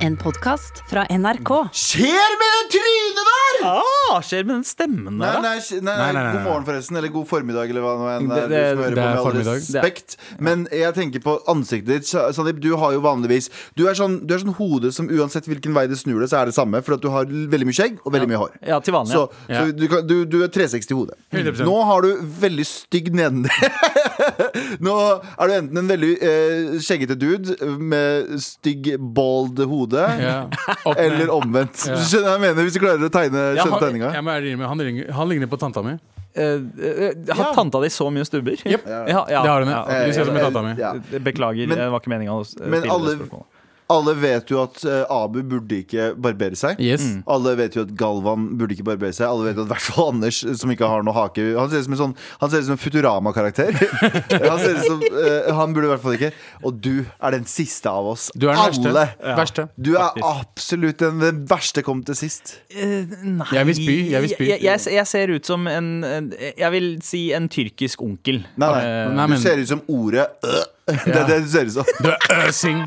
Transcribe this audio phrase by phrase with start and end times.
[0.00, 1.50] En podkast fra NRK.
[1.76, 3.36] Skjer med det trynet der?!
[3.68, 5.50] Ah, skjer med den stemmen Nei, der, da?
[5.50, 8.06] nei, nei, nei, Nei, nei, nei, god morgen forresten, eller god formiddag, eller hva nå
[8.14, 8.48] enn Det- det.
[8.48, 9.56] Du som det- hører det på er med all formiddag.
[9.60, 10.16] respekt.
[10.40, 12.06] Men jeg tenker på ansiktet ditt.
[12.08, 15.44] Sa- Sandeep, du har jo vanligvis Du er sånn, du er sånn hode som uansett
[15.44, 16.82] hvilken vei det snur det, så er det samme.
[16.82, 18.50] For at du har veldig mye skjegg og veldig mye hår.
[18.66, 19.12] Ja, til vanlig.
[19.12, 19.60] Så, Ja.
[19.66, 21.14] så du, kan, du, du er 360 i hodet.
[21.30, 21.60] 100%.
[21.66, 23.50] Nå har du veldig stygg nedentil.
[24.80, 24.96] Nå
[25.38, 30.48] er du enten en veldig eh, skjeggete dude med stygg, bald hode, Ja.
[30.84, 31.86] Opp eller omvendt.
[31.88, 31.96] Ja.
[32.10, 32.62] Skjønner jeg mener?
[32.68, 34.10] Hvis du klarer å tegne Ja, skjønne han- tegninga.
[34.20, 35.96] Innrømme, han, han ligner på tanta mi.
[36.32, 37.52] Eh, eh, har Ja.
[37.54, 38.54] tanta di så mye stubber?
[38.64, 38.84] Yep.
[38.86, 39.70] Ja, ja, Det har hun.
[39.70, 39.84] ja.
[39.88, 40.06] ja.
[40.06, 41.18] Du ser ut som tanta mi.
[41.18, 43.46] Beklager, Men- det var ikke meninga å men stille alle- det spørsmålet.
[43.90, 46.78] Alle vet jo at eh, Abu burde ikke barbere seg.
[46.82, 47.02] Yes.
[47.30, 49.26] Alle vet jo at Galvan burde ikke barbere seg.
[49.26, 51.82] Alle vet jo at hvert fall Anders, eh, som ikke har noe hake Han ser
[51.82, 53.74] ut som en sånn Han ser ut som en Futurama-karakter.
[54.50, 56.32] han, ser ut som, eh, han burde i hvert fall ikke.
[56.62, 58.28] Og du er den siste av oss.
[58.34, 59.06] Du er den verste.
[59.18, 59.36] Ja.
[59.40, 59.66] Verste.
[59.76, 60.30] Du er faktisk.
[60.46, 62.56] absolutt den, den verste kom til sist.
[62.70, 64.50] Uh, nei Jeg vil spy, jeg vil spy.
[64.52, 65.90] Jeg, jeg, jeg ser ut som en,
[66.38, 68.44] Jeg vil si en tyrkisk onkel.
[68.54, 68.84] Nei, nei.
[68.86, 70.62] Uh, Nei, du ser ut som ordet øh.
[71.04, 71.94] Det er det du ser ut som.
[72.02, 72.82] Du er øsing.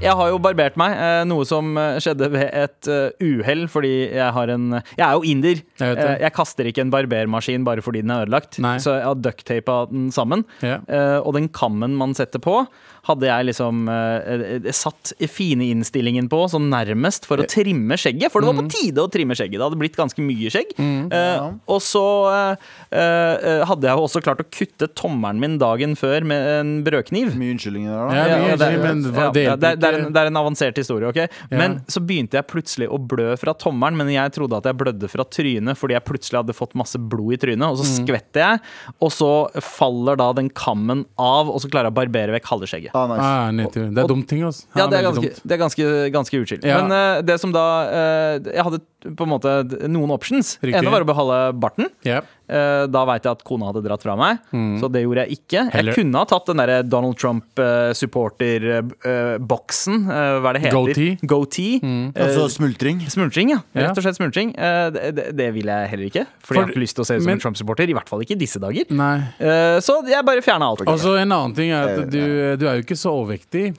[0.00, 3.92] Jeg har jo barbert meg, eh, noe som eh, skjedde ved et eh, uhell, fordi
[4.08, 5.60] jeg har en Jeg er jo inder.
[5.80, 8.78] Jeg jeg kaster ikke en barbermaskin bare fordi den er ødelagt, Nei.
[8.80, 10.46] så jeg har ducktapa den sammen.
[10.64, 10.78] Ja.
[11.20, 12.62] Og den kammen man setter på,
[13.08, 18.30] hadde jeg liksom eh, eh, satt fine innstillingen på, sånn nærmest, for å trimme skjegget.
[18.32, 18.68] For det var Mm.
[18.68, 19.56] på tide å trimme skjegget.
[19.58, 20.74] Det hadde blitt ganske mye skjegg.
[20.78, 22.56] Eh, og så eh,
[22.92, 27.32] eh, hadde jeg jo også klart å kutte tommelen min dagen før med en brødkniv.
[27.40, 28.14] Mye unnskyldninger der, da.
[28.14, 30.76] Ja, mye Ja, det, men ja, det det, det, er en, det er en avansert
[30.80, 31.20] historie, ok?
[31.54, 35.08] Men så begynte jeg plutselig å blø fra tommelen, men jeg trodde at jeg blødde
[35.12, 38.06] fra trynet fordi jeg plutselig hadde fått masse blod i trynet, og så Mm.
[38.06, 38.60] skvetter jeg,
[39.00, 39.30] og så
[39.62, 42.89] faller da den kammen av, og så klarer jeg å barbere vekk halve skjegget.
[42.94, 43.24] Ah, nice.
[43.24, 43.88] Ah, nedtur.
[43.94, 44.66] det er dumt ting, altså.
[44.76, 46.66] Ja, det er ganske, det er ganske, ganske utskilt.
[46.66, 46.80] Ja.
[46.82, 49.54] Men uh, det som da uh, Jeg hadde på en måte
[49.88, 50.58] noen options.
[50.62, 50.78] Riktig.
[50.82, 51.86] ene var å beholde barten.
[52.04, 52.20] Ja.
[52.50, 54.38] Eh, da veit jeg at kona hadde dratt fra meg,
[54.80, 55.60] så det gjorde jeg ikke.
[55.68, 55.72] Mm.
[55.72, 59.96] Heller- Jeg kunne ha tatt den der Donald Trump-supporter-boksen.
[60.06, 60.76] hva er det heter?
[60.76, 61.18] Goatee.
[61.26, 61.80] Goatee.
[61.82, 62.12] mm.
[62.14, 63.00] Altså smultring.
[63.10, 63.58] Smultring, ja.
[63.74, 64.52] Rett og slett smultring.
[64.58, 66.26] Eh, det, det, vil jeg heller ikke.
[66.40, 67.88] Fordi For- jeg har ikke lyst til å se ut som men- en Trump-supporter.
[67.88, 68.84] I hvert fall ikke i disse dager.
[68.90, 69.16] Nei.
[69.38, 70.80] Eh, så jeg bare fjerna alt.
[70.82, 70.92] Okay.
[70.92, 73.74] Altså en annen ting er Eh, at du, du er jo ikke så overvektig,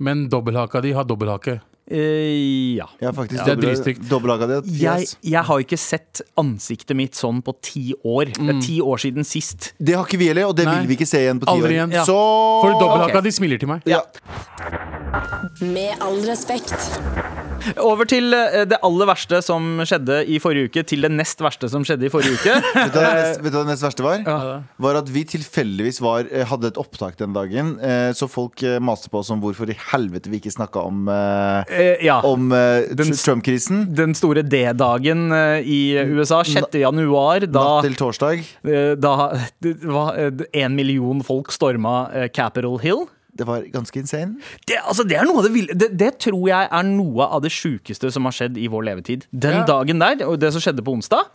[0.00, 1.60] men dobbelthaka di har dobbelthake.
[1.86, 2.88] Eh, ja.
[3.00, 3.44] Ja, faktisk.
[3.46, 4.00] Det er dritstygt.
[4.80, 8.32] Jeg, jeg har ikke sett ansiktet mitt sånn på ti år.
[8.34, 9.70] Det er ti år siden sist.
[9.78, 10.80] Det har ikke vi heller, og det Nei.
[10.82, 11.76] vil vi ikke se igjen på ti Aldri år.
[11.78, 11.94] igjen.
[12.00, 12.04] Ja.
[12.08, 13.26] Så For dobbelthaka okay.
[13.28, 13.86] de smiler til meg.
[13.86, 14.02] ja.
[15.62, 16.74] Med all respekt.
[17.82, 21.66] Over til eh, det aller verste som skjedde i forrige uke, til det nest verste
[21.72, 22.52] som skjedde i forrige uke.
[22.76, 24.20] Vet du hva det nest- vet du hva det nest verste var?
[24.26, 24.36] Ja.
[24.86, 27.72] Var at vi tilfeldigvis var, eh, hadde et opptak den dagen.
[28.16, 32.20] Så folk maste på oss om hvorfor i helvete vi ikke snakka om, Eh, ja.
[32.26, 33.86] om eh, Trump-krisen.
[33.96, 35.80] Den store D-dagen eh, i
[36.16, 36.74] USA, 6.
[36.82, 38.44] januar, da Natt til torsdag.
[38.66, 39.16] Eh, Da
[39.62, 40.16] det var
[40.52, 43.06] én million folk storma eh, Capitol Hill.
[43.36, 44.38] Det var ganske insane.
[44.64, 47.50] Det, altså, det, er noe av det, det, det tror jeg er noe av det
[47.52, 49.26] sjukeste som har skjedd i vår levetid.
[49.30, 49.64] Den Ja.
[49.68, 51.34] dagen der, og det som skjedde på onsdag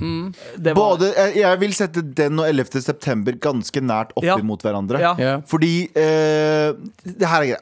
[0.58, 2.82] det var, Både, jeg, jeg vil sette den og 11.
[2.82, 4.40] september ganske nært opp Ja.
[4.42, 4.98] imot hverandre.
[5.04, 5.14] Ja.
[5.22, 5.36] Ja.
[5.46, 6.74] Fordi eh,
[7.06, 7.62] Det her er greia.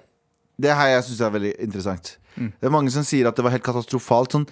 [0.60, 2.16] Det her jeg syns er veldig interessant.
[2.40, 2.54] Mm.
[2.56, 4.48] Det er mange som sier at det var helt katastrofalt sånn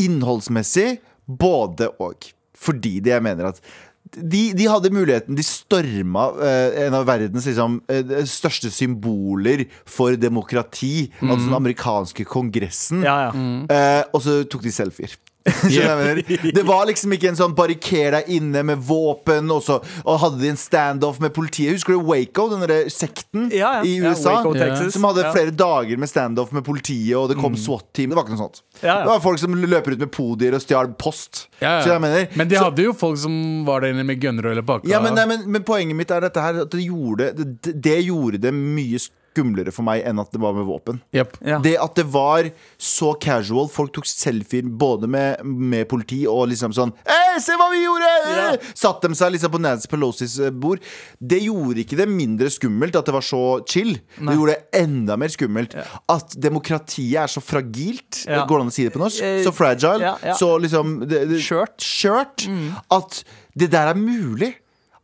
[0.00, 0.98] innholdsmessig.
[1.30, 2.26] Både og.
[2.60, 3.62] Fordi det jeg mener at
[4.10, 5.36] de, de hadde muligheten.
[5.38, 11.10] De storma eh, en av verdens liksom, eh, største symboler for demokrati.
[11.22, 13.04] Altså den amerikanske kongressen.
[13.06, 13.66] Ja, Ja, Mm.
[13.70, 15.12] Eh, og så tok de selfier.
[15.48, 16.52] Skjønner jeg mener?
[16.52, 20.40] Det var liksom ikke en sånn barriker deg inne med våpen, og så og hadde
[20.42, 21.72] de en standoff med politiet.
[21.78, 23.82] Husker du Waco, den der sekten Ja, ja.
[23.88, 24.34] i Ja, USA?
[24.42, 24.66] Waco, Ja.
[24.68, 24.92] Texas.
[24.98, 25.32] Som hadde Ja.
[25.32, 28.10] flere dager med standoff med politiet, og det kom SWAT-team.
[28.12, 28.60] Det var ikke noe sånt.
[28.82, 28.98] Ja, ja.
[29.04, 31.46] Det var folk som løper ut med podier og stjal post.
[31.60, 31.84] Ja, ja.
[31.86, 32.36] Skjønner jeg mener?
[32.36, 34.88] Men de Så- hadde jo folk som var der inne med gunner eller pakka.
[34.88, 38.04] ja, men, nei, men, men poenget mitt er dette her at det gjorde det, det
[38.04, 38.98] gjorde det mye
[39.30, 41.00] skumlere for meg enn at det var med våpen.
[41.14, 41.36] Yep.
[41.46, 41.58] Ja.
[41.62, 42.48] Det at det var
[42.82, 43.68] så casual.
[43.70, 48.08] Folk tok selfier både med, med politi og liksom sånn «Eh, Se hva vi gjorde!
[48.34, 48.46] Ja.
[48.76, 50.82] Satt de seg liksom på Nancy Pelosis eh, bord.
[51.22, 53.94] Det gjorde ikke det mindre skummelt at det var så chill.
[54.18, 55.76] Det gjorde det enda mer skummelt
[56.10, 58.24] at demokratiet er så fragilt.
[58.26, 58.42] Ja.
[58.50, 59.22] Går det an å si det på norsk?
[59.24, 60.02] Eh, Så fragile.
[60.02, 60.34] ja, ja.
[60.38, 60.98] Så liksom
[61.40, 62.46] Skjørt.
[62.50, 62.74] Mm.
[62.92, 63.22] At
[63.58, 64.54] det der er mulig.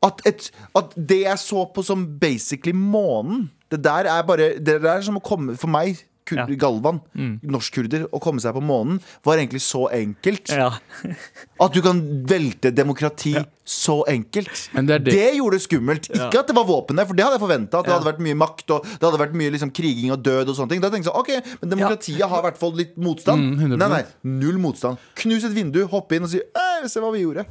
[0.05, 4.81] At, et, at det jeg så på som basically månen Det der er bare Det
[4.83, 6.47] der er som å komme For meg kur Ja.
[6.59, 6.97] Galvan,
[7.47, 10.51] norskkurder, å komme seg på månen, var egentlig så enkelt.
[10.51, 10.73] Ja.
[11.63, 13.37] At du kan velte demokrati
[13.67, 14.65] så enkelt.
[14.75, 15.13] Men det er det.
[15.15, 16.09] det- gjorde det skummelt.
[16.11, 17.79] Ikke at det var våpen der, for det hadde jeg forventa.
[17.79, 20.51] At det hadde vært mye makt og det hadde vært mye liksom, kriging og død
[20.51, 20.83] og sånne ting.
[20.83, 23.47] Da tenkte jeg sånn, ok, Men demokratiet har i hvert fall litt motstand.
[23.59, 24.03] Mm, nei, nei,
[24.43, 24.99] null motstand.
[25.23, 26.43] Knus et vindu, hoppe inn og si
[26.83, 27.47] eh, se hva vi gjorde.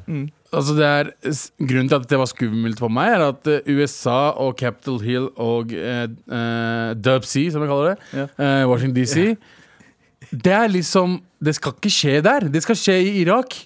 [0.55, 1.11] Altså det er,
[1.59, 5.29] grunnen til at det var skummelt for meg, er at eh, USA og Capitol Hill
[5.41, 6.07] og eh,
[6.95, 9.15] Dub C, som jeg kaller det, eh, Washington DC
[10.31, 12.47] Det er liksom Det skal ikke skje der.
[12.49, 13.57] Det skal skje i Irak.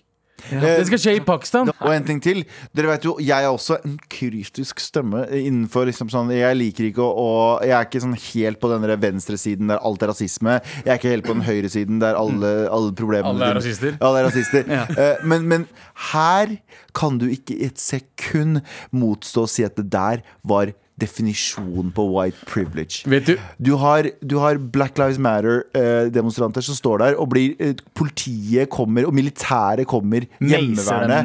[0.50, 1.72] Det skal skje i Pakistan.
[1.74, 2.44] Og en ting til.
[2.76, 7.04] Dere vet jo, Jeg er også en kryptisk stemme innenfor liksom sånn Jeg liker ikke
[7.06, 10.60] å og Jeg er ikke sånn helt på den der venstresiden der alt er rasisme.
[10.84, 13.98] Jeg er ikke helt på den høyresiden der alle, alle problemene Alle er rasister.
[14.00, 14.70] Alle er rasister.
[14.78, 14.86] ja.
[15.28, 15.68] men, men
[16.12, 16.58] her
[16.98, 18.62] kan du ikke i et sekund
[18.96, 23.04] motstå å si at det der var definisjonen på white privilege.
[23.10, 27.74] Vet du Du har, du har Black Lives Matter-demonstranter som står der, og blir, eh,
[27.96, 31.24] politiet kommer, og militæret kommer hjemmeværende.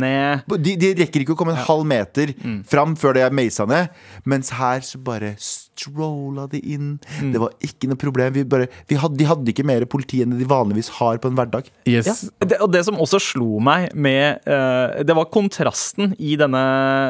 [0.64, 2.34] De, de rekker ikke å komme en halv meter
[2.68, 3.88] fram før de er meisa ned.
[4.24, 5.34] Mens her så bare
[5.74, 6.94] strolla de inn.
[7.32, 8.32] Det var ikke noe problem.
[8.34, 11.38] Vi bare, vi hadde, de hadde ikke mer politi enn de vanligvis har på en
[11.38, 11.68] hverdag.
[11.90, 12.26] Yes.
[12.38, 16.62] Det, og det som også slo meg med uh, Det var kontrasten i denne,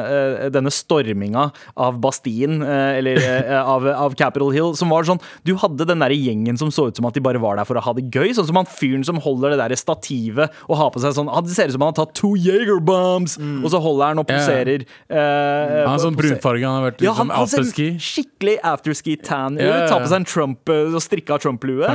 [0.05, 5.21] uh, denne storminga av Bastien, uh, eller eh, av, av Capitol Hill, som var sånn
[5.47, 7.79] Du hadde den der gjengen som så ut som at de bare var der for
[7.79, 8.33] å ha det gøy.
[8.35, 11.55] Sånn som han fyren som holder det der stativet og har på seg sånn Det
[11.55, 14.85] ser ut som han har tatt to Jager bombs, og så holder han og poserer.
[15.09, 16.65] Han er sånn brunfarge.
[16.65, 17.87] Han har vært ja, liksom han, han afterski.
[18.01, 19.61] skikkelig afterski-tan ut.
[19.63, 19.87] Ja, ja, ja.
[19.91, 21.85] Tar på seg en Trump eh, og strikka Trump-lue.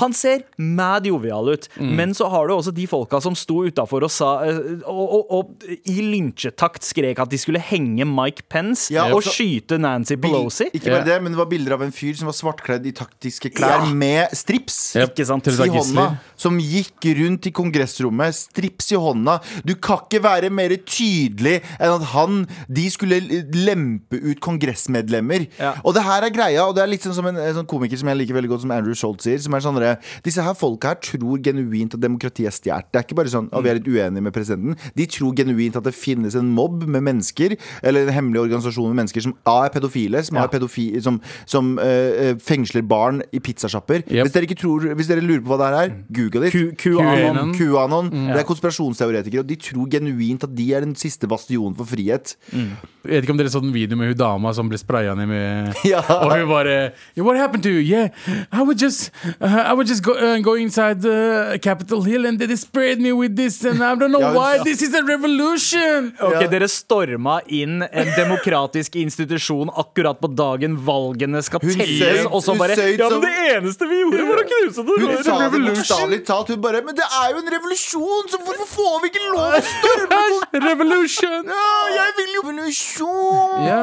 [0.00, 1.68] Han ser mad jovial ut.
[1.80, 1.92] Mm.
[1.98, 5.32] Men så har du også de folka som sto utafor og sa eh, og, og,
[5.38, 10.16] og i lynsjetakt skrek at de skulle henge Mike Pence Ja, og også- skyte Nancy
[10.20, 10.70] Pelosi.
[10.74, 13.52] Ikke bare det, men det var bilder av en fyr som var svartkledd i taktiske
[13.54, 13.90] klær Ja.
[13.90, 14.96] med strips.
[14.96, 15.18] Yep.
[15.20, 16.06] I hånda,
[16.36, 19.38] som gikk rundt i kongressrommet, strips i hånda.
[19.64, 23.18] Du kan ikke være mer tydelig enn at han De skulle
[23.54, 25.46] lempe ut kongressmedlemmer.
[25.58, 25.74] Ja.
[25.84, 27.98] Og det her er greia, og det er litt sånn som en, en sånn komiker
[28.00, 29.38] som jeg liker veldig godt, som Andrew Schultz sier.
[29.42, 29.78] Som er sånn
[30.24, 32.88] Disse her folka her tror genuint at demokratiet er stjålet.
[32.92, 34.76] Det er ikke bare sånn at vi er litt uenige med presidenten.
[34.96, 39.00] De tror genuint at det finnes en mobb med mennesker, eller en hemmelig organisasjon med
[39.02, 40.46] mennesker som A er pedofile, som, Ja.
[40.50, 44.04] pedofi, som, som uh, fengsler barn i pizzasjapper.
[44.06, 44.24] Yep.
[44.26, 46.52] Hvis dere ikke tror Hvis dere lurer på hva det her er, google det.
[46.80, 47.54] QAnon.
[47.56, 48.10] QAnon.
[48.10, 48.28] Mm.
[48.34, 52.36] Det er konspirasjonsteoretikere, og de tror genuint at de er den siste bastionen for frihet.
[52.52, 52.68] Jeg
[53.04, 55.79] vet ikke om dere så den videoen med hun dama som ble spraya ned med
[55.92, 56.00] Ja.
[56.08, 57.80] Og hun bare What happened to you?
[57.80, 58.08] Yeah,
[58.52, 59.10] I would just
[59.40, 63.12] uh, I would just go, uh, go inside uh, Capitol Hill and they sprayed me
[63.12, 64.56] with this and I don't know Ja, why.
[64.56, 64.64] ja.
[64.64, 66.12] This is a revolution!
[66.20, 66.48] Ok, Ja.
[66.50, 72.54] Dere storma inn en demokratisk institusjon akkurat på dagen valgene skal Hun telles, og så
[72.58, 74.98] bare Ja, men det eneste vi gjorde, var å knuse det!
[75.00, 76.48] Hun sa det bokstavelig talt.
[76.54, 79.62] Hun bare Men det er jo en revolusjon, så hvorfor får vi ikke lov å
[79.70, 80.20] storme?
[80.68, 81.50] Revolution!
[81.50, 83.66] Ja, jeg vil jo revolusjon!
[83.66, 83.82] Ja.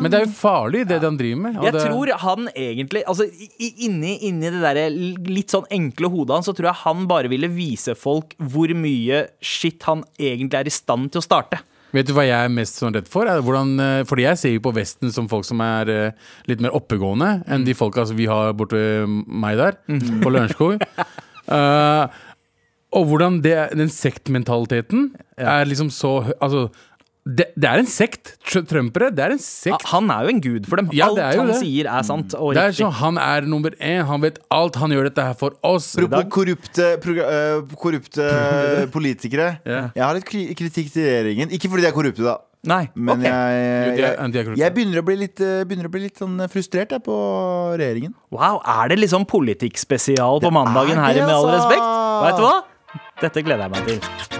[0.00, 1.58] Men det er jo farlig, det de driver med.
[1.60, 3.28] og Jeg det, tror han egentlig altså,
[3.58, 4.98] inni, inni det der
[5.30, 9.26] litt sånn enkle hodet hans, så tror jeg han bare ville vise folk hvor mye
[9.44, 11.62] shit han egentlig er i stand til å starte.
[11.94, 13.28] Vet du hva jeg er mest sånn redd for?
[13.28, 16.74] Hvordan, eh, fordi jeg ser jo på Vesten som folk som er eh, litt mer
[16.76, 19.78] oppegående enn de folka altså, vi har borte ved meg der,
[20.22, 20.82] på Lørenskog.
[21.48, 22.04] uh,
[22.96, 26.68] og hvordan det, den sektmentaliteten er liksom så Altså,
[27.26, 28.36] det, det er en sekt.
[28.46, 29.82] Trumpere, det er en sekt.
[29.90, 30.90] Han er jo en gud for dem.
[30.94, 31.58] Ja, Alt han det.
[31.58, 32.84] sier, er sant og Det er riktig.
[32.84, 35.96] sånn, Han er nummer én, han vet alt, han gjør dette her for oss.
[35.98, 38.28] Apropos korrupte, eh, korrupte
[38.96, 39.58] politikere.
[39.66, 39.90] yeah.
[39.96, 41.50] Jeg har litt kritikk til regjeringen.
[41.50, 42.38] Ikke fordi de er korrupte, da.
[42.66, 43.30] Nei, Men okay.
[43.30, 47.02] jeg, jeg, jeg, jeg begynner å bli litt, eh, å bli litt sånn frustrert jeg,
[47.06, 47.18] på
[47.78, 48.14] regjeringen.
[48.34, 51.60] Wow, er det liksom politikkspesial på Det mandagen er her, med all altså.
[51.60, 51.92] respekt?
[52.26, 52.56] Vet du hva?
[53.22, 54.35] Dette gleder jeg meg til.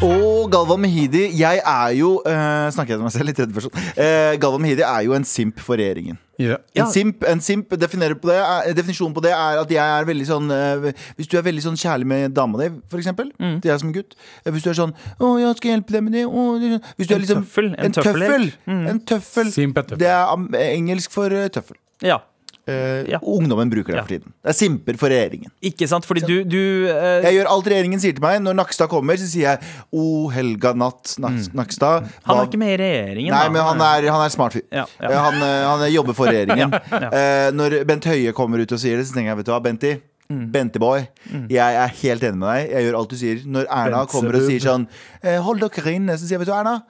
[0.00, 3.72] Og Galvan Mehidi, jeg er jo uh, Snakker jeg til meg selv i tredje person?
[4.00, 6.16] Eh, Galvan Mehidi er jo en simp for regjeringen.
[6.40, 6.56] Ja.
[6.72, 6.86] Ja.
[6.86, 10.08] En simp, en simp definerer på det, er, definisjonen på det er at jeg er
[10.08, 10.88] veldig sånn uh,
[11.18, 13.28] Hvis du er veldig sånn kjærlig med dama di, for eksempel.
[13.36, 13.58] Mm.
[13.60, 14.16] Til jeg som gutt.
[14.48, 16.24] Hvis du er sånn 'Å, jeg skal hjelpe deg med det'.
[16.24, 16.80] Å, sånn.
[16.96, 18.50] Hvis du En er liksom tøffel, en En tøffel.
[18.64, 18.82] Mm.
[18.94, 19.52] En tøffel.
[19.52, 20.00] Simp er tøffel.
[20.00, 21.76] Det er engelsk for tøffel.
[22.00, 22.22] Ja,
[22.70, 23.18] Eh, Ja.
[23.22, 24.32] Ungdommen bruker det for tiden.
[24.44, 25.50] Det er simper for regjeringen.
[25.62, 26.06] ikke sant?
[26.06, 28.40] Fordi du, du eh, Jeg gjør alt regjeringen sier til meg.
[28.44, 29.58] Når Nakstad kommer, så sier jeg
[29.92, 32.02] 'O helga natt, Nak- Nakstad'.
[32.04, 32.12] Mm.
[32.28, 33.50] Han er ikke med i regjeringen, Nei, da.
[33.50, 34.62] men han er, han er smart fyr.
[34.72, 34.84] Ja.
[35.00, 36.72] Eh, Han, eh, han jobber for regjeringen.
[36.92, 39.60] Eh, når Bent Høie kommer ut og sier det, så tenker jeg vet du hva,
[39.62, 39.96] Benti.
[40.30, 40.44] Mm.
[40.52, 41.08] Benteboy,
[41.50, 42.70] jeg er helt enig med deg.
[42.70, 43.40] Jeg gjør alt du sier.
[43.50, 44.84] Når Erna Bentse kommer og sier sånn
[45.24, 46.82] eh, 'Hold dere inne', så sier jeg vet du, Erna.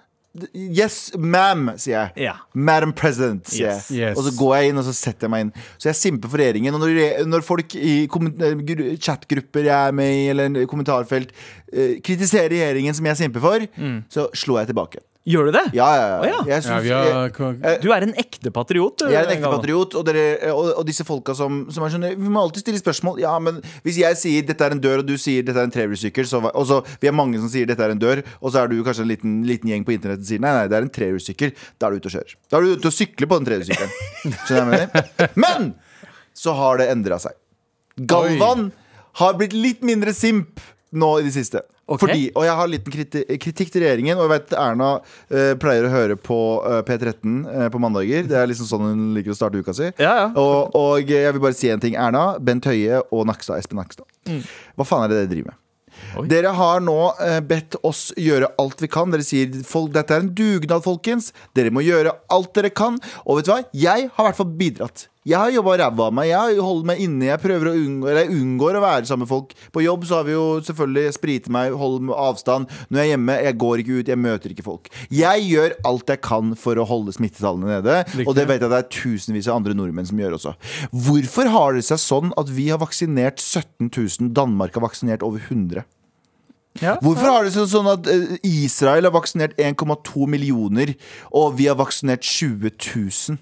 [0.55, 2.13] Yes, ma'am, sier jeg.
[2.29, 2.37] Yeah.
[2.55, 3.89] Madam President, sier Yes.
[3.91, 4.13] jeg.
[4.13, 4.19] Yes.
[4.21, 5.53] Og så går jeg inn og så setter jeg meg inn.
[5.77, 6.77] Så jeg simper for regjeringen.
[6.79, 11.33] Og når, når folk i eh, gru- chatgrupper jeg er med i, eller en kommentarfelt,
[11.73, 13.67] eh, kritiserer regjeringen som jeg simper for,
[14.09, 15.03] så slår jeg tilbake.
[15.29, 15.63] Gjør du det?
[15.77, 16.17] Ja, ja, ja.
[16.17, 16.37] Oh, ja.
[16.49, 18.97] Jeg Ja, synes- jeg- har Du er en ekte patriot.
[18.99, 21.91] du, jeg er en ekte patriot, og, dere, og, og disse folka som, som er
[21.93, 23.21] sånn Vi må alltid stille spørsmål.
[23.21, 25.71] Ja, men hvis jeg sier dette er en dør, og du sier dette er en
[25.71, 28.65] trehjulssykkel, så Og så vi er mange som sier dette er en dør, og så
[28.65, 30.83] er du kanskje en liten, liten gjeng på internett som sier nei, nei, det er
[30.89, 32.35] en trehjulssykkel, da er du ute og kjører.
[32.51, 33.93] Da er du ute og sykler på den trehjulssykkelen.
[34.49, 35.35] Skjønner du hva jeg mener?
[35.37, 35.75] Men
[36.33, 37.37] så har det endra seg.
[38.01, 38.71] Galvan
[39.21, 40.61] har blitt litt mindre simp
[40.97, 41.61] nå i det siste.
[41.91, 42.05] Ok.
[42.05, 44.19] Fordi, og jeg har en kriti kritikk til regjeringen.
[44.19, 44.91] Og jeg vet Erna
[45.29, 48.29] eh, pleier å høre på eh, P13 eh, på mandager.
[48.31, 49.91] Det er liksom sånn hun liker å starte uka si.
[49.99, 50.29] Ja, ja.
[50.39, 51.99] Og, og jeg vil bare si en ting.
[51.99, 54.07] Erna, Bent Høie og Nakstad, Espen Nakstad.
[54.79, 55.61] Hva faen er det dere driver med?
[56.19, 56.27] Oi.
[56.31, 59.13] Dere har nå eh, bedt oss gjøre alt vi kan.
[59.13, 61.31] Dere sier folk, dette er en dugnad, folkens.
[61.57, 62.99] Dere må gjøre alt dere kan.
[63.27, 63.63] Og vet du hva?
[63.75, 65.09] Jeg har i hvert fall bidratt.
[65.29, 66.31] Jeg har jobba ræva av meg.
[66.31, 67.27] Jeg holder meg inne.
[67.29, 69.53] Jeg prøver å unngå Eller jeg unngår å være sammen med folk.
[69.75, 72.73] På jobb så har vi jo selvfølgelig sprite meg, holdt avstand.
[72.89, 74.89] Når jeg er hjemme, jeg går ikke ut, jeg møter ikke folk.
[75.13, 77.99] Jeg gjør alt jeg kan for å holde smittetallene nede.
[78.25, 80.55] Og det vet jeg det er tusenvis av andre nordmenn som gjør også.
[81.05, 85.45] Hvorfor har det seg sånn at vi har vaksinert 17 000, Danmark har vaksinert over
[85.45, 85.85] 100?
[86.81, 86.97] Ja.
[87.03, 90.95] Hvorfor har det sånn at eh, Israel har vaksinert 1,2 millioner,
[91.35, 93.41] og vi har vaksinert 20 000?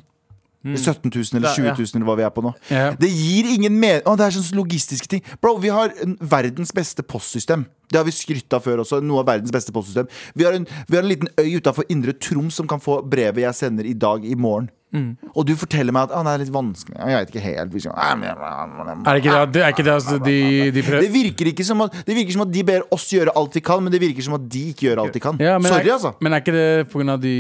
[0.64, 2.52] 17 000 eller 20 000 eller hva vi er på nå.
[2.70, 2.90] Ja.
[2.98, 5.22] Det gir ingen mening Å, Det er sånne logistiske ting.
[5.42, 7.64] Bro, vi har verdens beste postsystem.
[7.88, 9.00] Det har vi skrytt av før også.
[9.04, 10.10] Noe av verdens beste postsystem.
[10.34, 13.46] Vi har en, vi har en liten øy utafor Indre Troms som kan få brevet
[13.46, 14.68] jeg sender i dag i morgen.
[15.34, 16.96] Og du forteller meg at ah, det er litt vanskelig.
[16.96, 17.58] Jeg vet ikke helt.
[17.58, 20.36] Er det ikke det, er ikke det altså, de,
[20.72, 23.58] de Det virker, ikke som at, det virker som at de ber oss gjøre alt
[23.58, 25.36] vi kan, men det virker som at de ikke gjør alt de kan.
[25.44, 26.14] ja, men, Sorry, er, altså.
[26.24, 27.16] men er ikke det pga.
[27.20, 27.34] de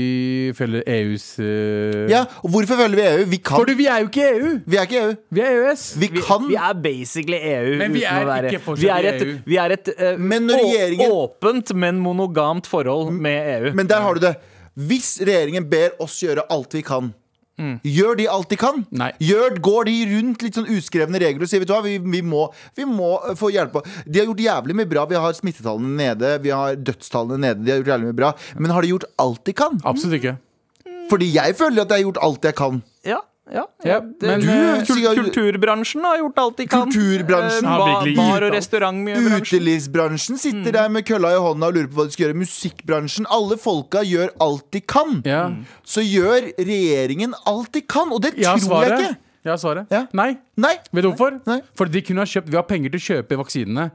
[0.58, 2.04] følger EUs uh...
[2.12, 3.24] Ja, og Hvorfor følger vi EU?
[3.32, 3.62] Vi kan.
[3.62, 4.52] Fordi vi er jo ikke EU!
[4.66, 5.14] Vi er ikke EU.
[5.30, 5.86] Vi er EØS.
[5.96, 6.44] Vi Vi, kan.
[6.50, 7.72] vi er basically EU.
[7.80, 9.38] Men vi er være, ikke fortsatt vi er et, EU.
[9.46, 13.72] Vi er et uh, Men regjeringen- åpent, men monogamt forhold med EU.
[13.78, 14.34] Men der har du det.
[14.78, 17.10] Hvis regjeringen ber oss gjøre alt vi kan,
[17.84, 18.82] gjør de alt de kan?
[18.94, 19.10] Nei.
[19.22, 22.22] Gjør, går de rundt litt sånn uskrevne regler og sier vet du hva, vi, vi,
[22.22, 22.46] må,
[22.78, 23.80] vi må få hjelp?
[24.06, 25.06] De har gjort jævlig mye bra.
[25.10, 27.64] Vi har smittetallene nede, vi har dødstallene nede.
[27.64, 29.80] De har gjort jævlig mye bra Men har de gjort alt de kan?
[29.88, 30.36] Absolutt ikke.
[31.08, 32.82] Fordi jeg føler at jeg har gjort alt jeg kan.
[33.06, 36.90] ja, ja, Ja, det- men, du, eh, kul- kulturbransjen har gjort alt de kan.
[36.90, 39.60] Kulturbransjen Eh, bar, bar- og restaurant restaurantbransjen.
[39.60, 42.36] Utelivsbransjen sitter der med kølla i hånda og lurer på hva de skal gjøre.
[42.42, 43.26] Musikkbransjen.
[43.30, 45.22] Alle folka gjør alt de kan.
[45.24, 45.50] Ja.
[45.84, 49.16] Så gjør regjeringen alt de kan, og det tror jeg ikke.
[49.44, 49.86] Jeg har svaret.
[49.90, 50.06] Ja.
[50.12, 50.36] Nei.
[50.56, 50.74] Nei.
[50.92, 51.40] Vet du hvorfor?
[51.46, 51.60] Nei.
[51.76, 53.90] Fordi de kunne ha kjøpt Vi har penger til å kjøpe vaksinene.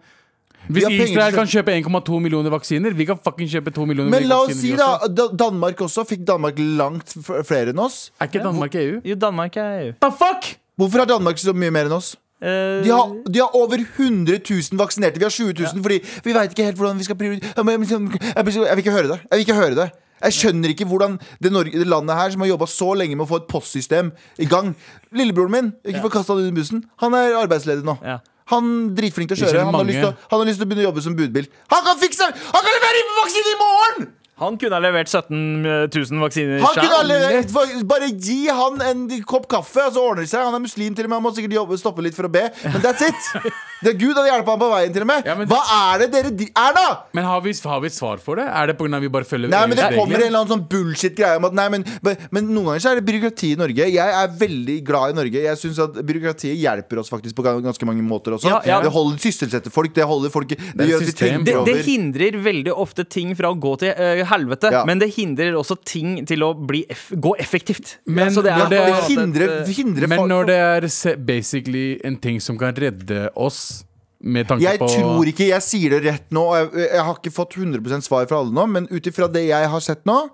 [0.70, 4.28] Hvis penger Israel kan kjøpe 1,2 millioner vaksiner, vi kan fucking kjøpe 2 millioner Men
[4.30, 6.06] la oss si da Danmark også.
[6.08, 7.16] Fikk Danmark langt
[7.48, 8.12] flere enn oss?
[8.20, 9.00] Er ikke Danmark EU?
[9.04, 9.92] Jo, Danmark er EU.
[10.02, 10.54] The fuck?!
[10.78, 12.16] Hvorfor har Danmark så mye mer enn oss?
[12.44, 15.20] Eh, De har, de har over 100 000 vaksinerte.
[15.20, 18.78] Vi har 20 000 fordi vi veit ikke helt hvordan vi skal prioritere Jeg, vil-
[18.78, 19.20] ikke høre det.
[19.20, 19.92] Jeg vil ikke høre det.
[20.24, 23.26] Jeg skjønner ikke hvordan det, Norge, det landet her som har jobba så lenge med
[23.26, 24.74] å få et postsystem i gang
[25.12, 27.98] Lillebroren min, ikke få kasta han under bussen, han er arbeidsledig nå.
[28.04, 28.18] Ja.
[28.52, 29.64] Han er dritflink til å kjøre.
[29.66, 31.48] Han har, lyst til, å- han har lyst til å begynne å jobbe som budbil.
[31.72, 32.24] Han kan fikse!
[32.28, 34.14] Han kan levere vaksine i morgen!
[34.42, 35.62] Han kunne ha levert 17
[35.94, 37.52] 000 vaksiner Han kunne ha levert,
[37.86, 40.42] bare gi han en kopp kaffe, og så ordner det seg.
[40.48, 42.48] Han er muslim til og med, han må sikkert jobbe, stoppe litt for å be.
[42.66, 43.54] Men that's it!
[43.84, 45.26] Det er Gud hadde hjulpet ham på veien til og med.
[45.28, 46.86] Ja, men- Hva er det dere er Erna!
[47.14, 48.46] Men har vi, har vi et svar for det?
[48.48, 49.00] Er det pga.
[49.04, 51.68] vi bare følger Nei, men Det kommer en eller annen sånn bullshit-greie om at Nei,
[51.70, 51.84] men,
[52.32, 53.90] men, noen ganger så er det byråkrati i Norge.
[53.92, 55.44] Jeg er veldig glad i Norge.
[55.46, 58.50] Jeg syns at byråkratiet hjelper oss faktisk på ganske mange måter også.
[58.50, 58.80] Ja, ja.
[58.82, 59.94] Det holder sysselsetter folk.
[59.94, 63.52] Det holder folk Det, det, gjør at vi det, det hindrer veldig ofte ting fra
[63.52, 64.84] å gå til eh, helvete, Ja.
[64.88, 67.98] men det hindrer også ting til å bli eff gå effektivt.
[68.08, 71.16] Men ja, det er når det- er, Det hindrer, eh, hindrer Men når det er
[71.18, 73.84] basically en ting som kan redde oss
[74.24, 76.44] med tanke Jeg på tror ikke jeg sier det rett nå.
[76.48, 79.48] og Jeg, jeg har ikke fått 100 svar fra alle nå, men ut ifra det
[79.50, 80.32] jeg har sett nå,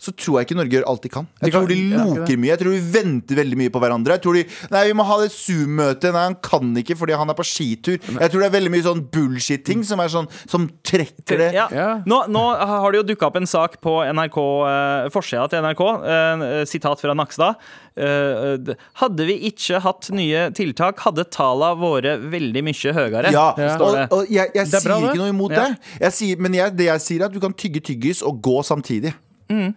[0.00, 1.26] så tror jeg ikke Norge gjør alt de kan.
[1.42, 2.48] Jeg De kan- tror de loker mye.
[2.54, 4.14] Jeg tror de venter veldig mye på hverandre.
[4.16, 6.12] Jeg tror de, Nei, vi må ha det Zoom-møtet.
[6.14, 7.98] Nei, han kan ikke fordi han er på skitur.
[8.00, 11.50] Jeg tror det er veldig mye sånn bullshit-ting som er sånn Som trekker det.
[11.54, 11.68] Ja.
[12.08, 14.38] Nå, nå har det jo dukka opp en sak på NRK,
[14.70, 17.56] eh, forsida til NRK, eh, sitat fra Nakstad.
[18.00, 23.32] Eh, hadde vi ikke hatt nye tiltak, hadde tala vært veldig mye høyere.
[23.34, 25.68] Ja, og, og jeg, jeg er sier bra, ikke noe imot Ja.
[25.68, 25.78] det.
[26.00, 28.62] Jeg sier, men jeg, det jeg sier, er at du kan tygge tyggis og gå
[28.64, 29.12] samtidig.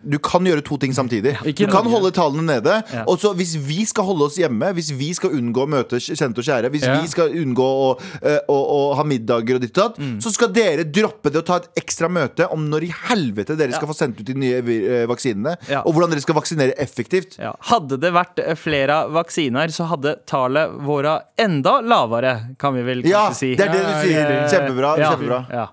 [0.03, 1.34] Du kan gjøre to ting samtidig.
[1.50, 1.94] Ikke Du kan Norge.
[1.98, 2.75] holde tallene nede.
[2.94, 3.03] Ja.
[3.10, 6.39] Og så hvis vi skal holde oss hjemme, hvis vi skal unngå å møte kjente
[6.44, 7.00] og kjære, hvis Ja.
[7.01, 10.20] vi skal unngå å, eh, å, å ha middager og ditt og datt, Mm.
[10.22, 13.74] så skal dere droppe det og ta et ekstra møte om når i helvete dere
[13.74, 17.38] skal få sendt ut de nye eh, vaksinene, og hvordan dere skal vaksinere effektivt.
[17.70, 23.01] Hadde det vært eh, flere vaksiner, så hadde tallet vært enda lavere, kan vi vel
[23.01, 23.56] kanskje si.
[23.56, 24.36] Ja, det er det du sier.
[24.53, 24.98] Kjempebra.
[25.00, 25.12] Ja.
[25.15, 25.70] kjempebra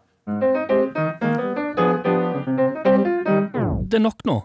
[3.91, 4.37] Det er nok nå.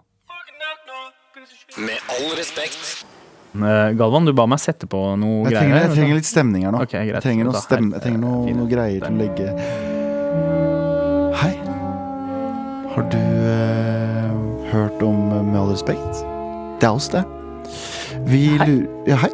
[1.78, 3.04] Med all respekt.
[3.56, 5.60] Eh, Galvan, du ba meg sette på noe Jeg greier.
[5.60, 5.86] trenger, greier.
[5.86, 6.82] jeg trenger litt stemning her nå.
[6.84, 7.20] Okay, greit.
[7.20, 9.48] Jeg trenger noe, stem, jeg trenger noe, noe greier til å legge
[11.36, 11.54] Hei.
[12.96, 13.22] Har du
[13.52, 14.34] eh,
[14.74, 16.24] hørt om eh, Med all respekt?
[16.82, 17.24] Det er oss, det.
[18.26, 19.32] Vi lurer, ja, hei.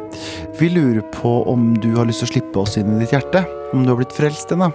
[0.60, 3.46] Vi lurer på om du har lyst til å slippe oss inn i ditt hjerte.
[3.72, 4.68] Om du har blitt frelst ennå.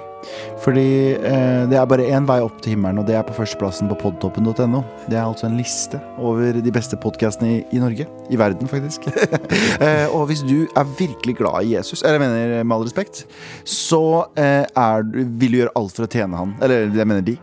[0.63, 3.89] Fordi eh, det er bare én vei opp til himmelen, og det er på førsteplassen
[3.91, 4.81] på podtoppen.no.
[5.07, 8.07] Det er altså en liste over de beste podkastene i, i Norge.
[8.33, 9.07] I verden, faktisk.
[9.85, 13.23] eh, og hvis du er virkelig glad i Jesus, eller jeg mener med all respekt,
[13.63, 14.03] så
[14.39, 16.55] eh, er, vil du gjøre alt for å tjene han.
[16.65, 17.37] Eller det mener de.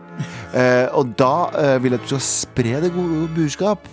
[0.55, 3.89] Eh, og da eh, vil jeg at du skal spre det gode budskap.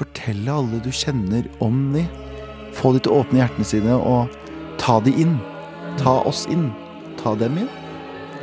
[0.00, 2.06] Fortelle alle du kjenner om de.
[2.76, 4.32] Få de til å åpne hjertene sine og
[4.80, 5.36] ta de inn.
[6.00, 6.70] Ta oss inn.
[7.20, 7.70] Ta dem inn.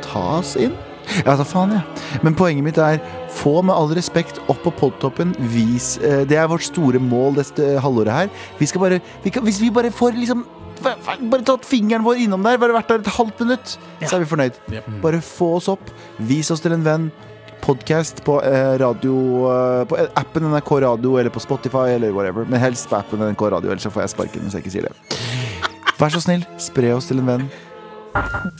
[0.04, 0.76] Ta oss inn.
[1.24, 2.20] Ja, da faen, jeg.
[2.24, 3.00] Men poenget mitt er
[3.38, 5.32] få med all respekt opp på podtoppen.
[5.54, 8.32] Vis eh, Det er vårt store mål dette halvåret her.
[8.60, 10.46] Vi skal bare vi kan, Hvis vi bare får liksom
[10.78, 13.72] bare tatt fingeren vår innom der, bare vært der et halvt minutt,
[14.04, 14.60] så er vi fornøyd.
[14.70, 14.84] Yep.
[15.02, 15.90] Bare få oss opp.
[16.28, 17.08] Vis oss til en venn.
[17.64, 19.16] Podcast på eh, radio
[19.50, 22.46] eh, På appen NRK Radio eller på Spotify eller whatever.
[22.46, 24.86] Men helst på appen NRK Radio, ellers så får jeg sparken hvis jeg ikke sier
[24.86, 25.18] det.
[25.98, 27.48] Vær så snill, spre oss til en venn.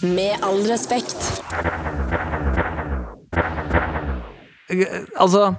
[0.03, 1.43] Med all respekt.
[5.17, 5.55] Altså,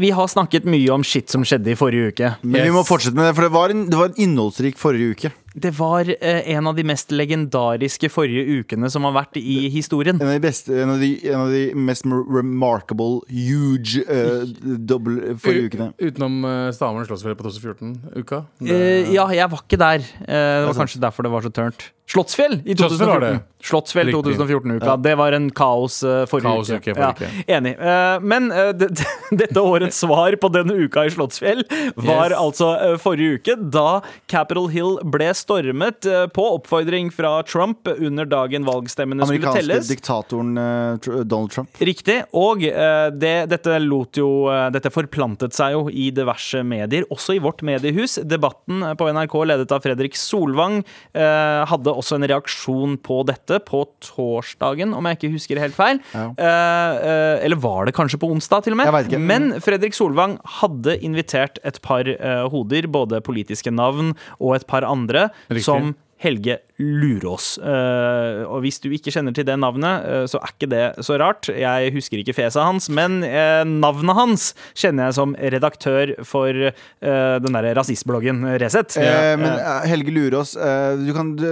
[0.00, 2.32] vi har snakket mye om shit som skjedde i forrige uke.
[2.42, 5.16] Men vi må fortsette med det, for det var en, det var en innholdsrik forrige
[5.16, 5.32] uke.
[5.54, 10.20] Det var eh, en av de mest legendariske forrige ukene som har vært i historien.
[10.20, 14.46] En av de beste, en av de, en av de mest remarkable, huge uh,
[14.78, 15.90] double forrige ukene.
[15.98, 18.44] Utenom uh, Stavern slåssfjell på 2014-uka.
[18.62, 20.06] Uh, ja, jeg var ikke der.
[20.22, 21.90] Uh, det var kanskje derfor det var så tørnt.
[22.10, 23.46] Slottsfjell i Slottsfjell var 2014.
[23.70, 24.34] Slottsfjell Riktig.
[24.40, 24.94] 2014-uka.
[25.04, 26.94] Det var en kaos uh, forrige Kaos uke.
[26.96, 27.10] Ja,
[27.58, 27.76] enig.
[27.78, 31.62] Uh, men uh, dette årets svar på denne uka i Slottsfjell
[31.94, 32.38] var Yes.
[32.38, 38.66] altså forrige uke, da Capitol Hill ble stormet eh, på oppfordring fra Trump under dagen
[38.68, 39.80] valgstemmene skulle telles.
[39.80, 41.80] Amerikanske diktatoren eh, Donald Trump.
[41.80, 42.20] Riktig.
[42.36, 43.78] Og eh, det, dette
[44.20, 48.18] jo eh, Dette forplantet seg jo i diverse medier, også i vårt mediehus.
[48.26, 50.80] Debatten på NRK, ledet av Fredrik Solvang,
[51.14, 56.00] eh, hadde også en reaksjon på dette på torsdagen, om jeg ikke husker helt feil.
[56.14, 56.26] Ja.
[56.36, 58.90] Eh, eh, eller var det kanskje på onsdag, til og med?
[58.90, 59.22] Jeg vet ikke.
[59.30, 64.86] Men Fredrik Solvang hadde invitert et par eh, hoder, både politiske navn og et par
[64.86, 65.29] andre.
[65.62, 67.52] Som Helge Lurås.
[67.60, 71.18] Eh, og hvis du ikke kjenner til det navnet, eh, så er ikke det så
[71.20, 71.50] rart.
[71.52, 76.56] Jeg husker ikke fjeset hans, men eh, navnet hans kjenner jeg som redaktør for
[77.00, 78.96] den derre rasistbloggen Resett.
[79.00, 80.52] Eh, men Helge Lurås
[81.00, 81.46] Du kan du,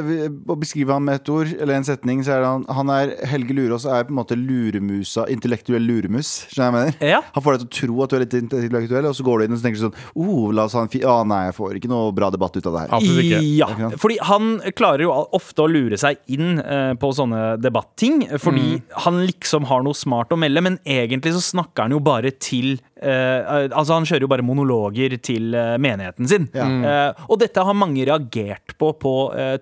[0.58, 3.56] beskrive ham med et ord eller en setning, så er det han, han er Helge
[3.56, 6.32] Lurås er på en måte luremusa, intellektuell luremus.
[6.52, 7.12] Skjønner jeg mener?
[7.14, 7.22] Ja.
[7.34, 9.46] Han får deg til å tro at du er litt intellektuell, og så går du
[9.48, 11.56] inn og så tenker du sånn oh, la oss ha en fi Ah, nei, jeg
[11.56, 12.94] får ikke noe bra debatt ut av det her.
[12.98, 13.40] Absolutt ikke.
[13.58, 18.80] Ja, fordi han klarer jo ofte å lure seg inn eh, på sånne debatting, fordi
[19.04, 22.78] han liksom har noe smart å melde, men egentlig så snakker han jo bare til
[23.02, 26.48] eh, Altså, han kjører jo bare monologer til uh, menigheten sin.
[26.54, 29.12] Eh, og dette har mange reagert på på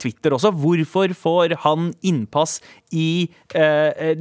[0.01, 0.53] Twitter også.
[0.55, 2.59] Hvorfor får han innpass
[2.95, 3.27] i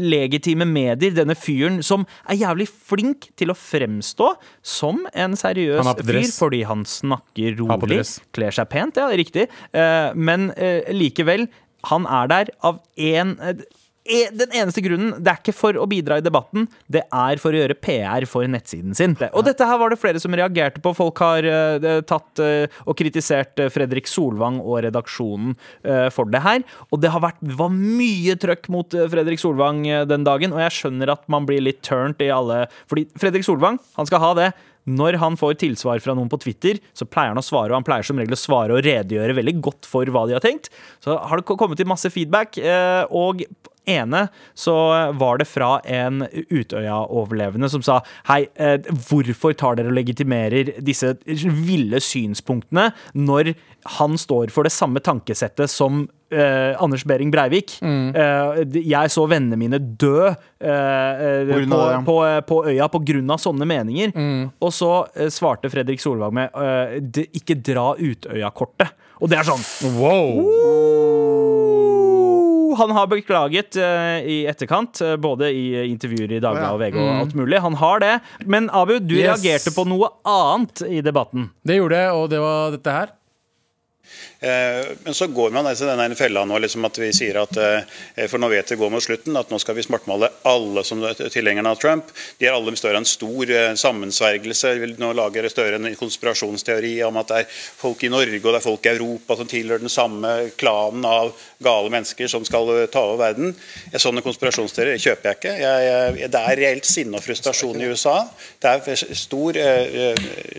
[0.01, 4.31] legitime medier, denne fyren som er jævlig flink til å fremstå
[4.65, 8.01] som en seriøs fyr, fordi han snakker rolig,
[8.35, 9.47] kler seg pent, ja, riktig.
[9.75, 10.49] Eh, men
[10.95, 11.47] likevel,
[11.91, 13.35] han er der av én
[14.05, 17.61] den eneste grunnen, det er ikke for å bidra i debatten, det er for å
[17.61, 19.15] gjøre PR for nettsiden sin.
[19.31, 20.93] Og dette her var det flere som reagerte på.
[20.97, 25.55] Folk har uh, tatt uh, og kritisert eh, Fredrik Solvang og redaksjonen
[25.87, 26.61] uh, for det her.
[26.91, 31.15] Og det har vært var mye trøkk mot Fredrik Solvang den dagen, og jeg skjønner
[31.15, 34.49] at man blir litt turnt i alle Fordi Fredrik Solvang, han skal ha det.
[34.85, 37.87] Når han får tilsvar fra noen på Twitter, så pleier han å svare, og han
[37.87, 40.69] pleier som regel å svare og redegjøre veldig godt for hva de har tenkt.
[41.01, 42.59] Så har det kommet inn masse feedback,
[43.09, 43.41] og
[43.87, 44.75] ene så
[45.17, 48.77] var det fra en Utøya-overlevende som sa Hei, eh,
[49.09, 53.53] hvorfor tar dere og legitimerer disse ville synspunktene når
[53.99, 57.75] han står for det samme tankesettet som eh, Anders Behring Breivik.
[57.85, 62.17] Eh, d- jeg så vennene mine dø eh, På på,
[62.49, 64.15] på, øya på grunn av sånne meninger.
[64.59, 64.91] Og så
[65.29, 66.97] svarte Fredrik Solvang med eh,
[67.29, 68.89] 'ikke dra Utøya-kortet'.
[69.21, 69.63] Og det er sånn
[69.95, 71.54] Wow!
[72.75, 77.11] Han har beklaget uh, i etterkant, uh, både i intervjuer i Dagbladet og VG og
[77.23, 77.59] alt mulig.
[77.63, 78.13] Han har det.
[78.45, 79.27] Men Abu, du Yes.
[79.43, 81.49] reagerte på noe annet i debatten.
[81.65, 83.13] Det gjorde jeg, og det var dette her.
[84.39, 88.25] Eh, Men så går man altså denne fella nå, liksom at vi sier at eh,
[88.29, 91.17] For nå vet det går mot slutten, at nå skal vi smartmale alle som er
[91.33, 92.11] tilhengerne av Trump.
[92.39, 94.75] De er alle større en stor eh, sammensvergelse.
[94.81, 98.57] Vil nå lager Støre en konspirasjonsteori om at det er folk i Norge og det
[98.57, 101.29] er folk i Europa som tilhører den samme klanen av
[101.63, 103.53] gale mennesker som skal ta over verden.
[103.93, 105.53] Sånne konspirasjonsteorier kjøper jeg ikke.
[105.61, 108.15] Jeg, jeg, det er reelt sinne og frustrasjon i USA.
[108.61, 109.59] Det er stor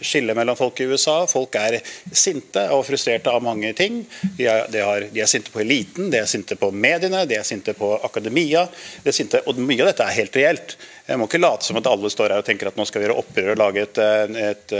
[0.06, 1.18] skille mellom folk i USA.
[1.28, 1.80] Folk er
[2.14, 4.02] sinte og frustrerte av mange ting.
[4.38, 7.38] De er, de har, de er sinte på eliten, de er sinte på mediene, de
[7.38, 8.66] er sinte på akademia.
[9.04, 10.76] De er sinte, og mye av dette er helt reelt.
[11.06, 13.06] Jeg må ikke late som at alle står her og tenker at nå skal vi
[13.06, 14.76] gjøre opprør og lage et, et, et,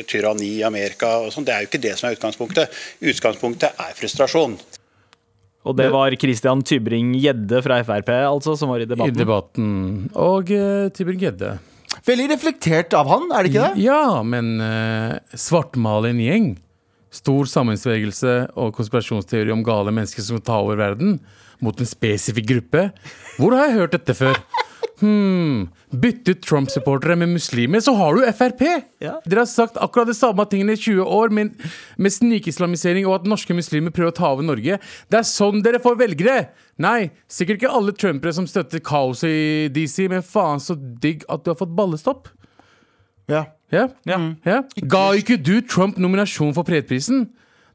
[0.00, 1.18] et tyranni i Amerika.
[1.20, 1.48] Og sånt.
[1.50, 2.78] det er jo ikke det som er utgangspunktet.
[3.12, 4.56] Utgangspunktet er frustrasjon.
[5.68, 9.18] Og det var Christian Tybring-Gjedde fra Frp altså, som var i I debatten.
[9.18, 9.72] debatten.
[10.16, 11.58] Og uh, Tybring-Gjedde.
[12.06, 13.82] Veldig reflektert av han, er det ikke det?
[13.84, 16.48] Ja, men uh, svartmale en gjeng.
[17.14, 21.18] Stor sammensvergelse og konspirasjonsteori om gale mennesker som tar over verden
[21.64, 22.88] mot en spesifikk gruppe.
[23.38, 24.36] Hvor har jeg hørt dette før?
[24.98, 28.64] Hmm, Bytte ut Trump-supportere med muslimer, så har du Frp!
[29.00, 29.14] Ja.
[29.24, 31.52] Dere har sagt akkurat det samme tingene i 20 år, med,
[31.96, 34.80] med snikislamisering og at norske muslimer prøver å ta over Norge.
[35.08, 36.48] Det er sånn dere får velgere!
[36.82, 41.46] Nei, sikkert ikke alle trumpere som støtter kaoset i DC, men faen så digg at
[41.46, 42.28] du har fått ballestopp.
[43.28, 43.44] Ja.
[43.74, 43.88] Ja?
[44.08, 44.62] Ja.
[44.88, 47.26] Ga ikke du Trump nominasjon for fredsprisen?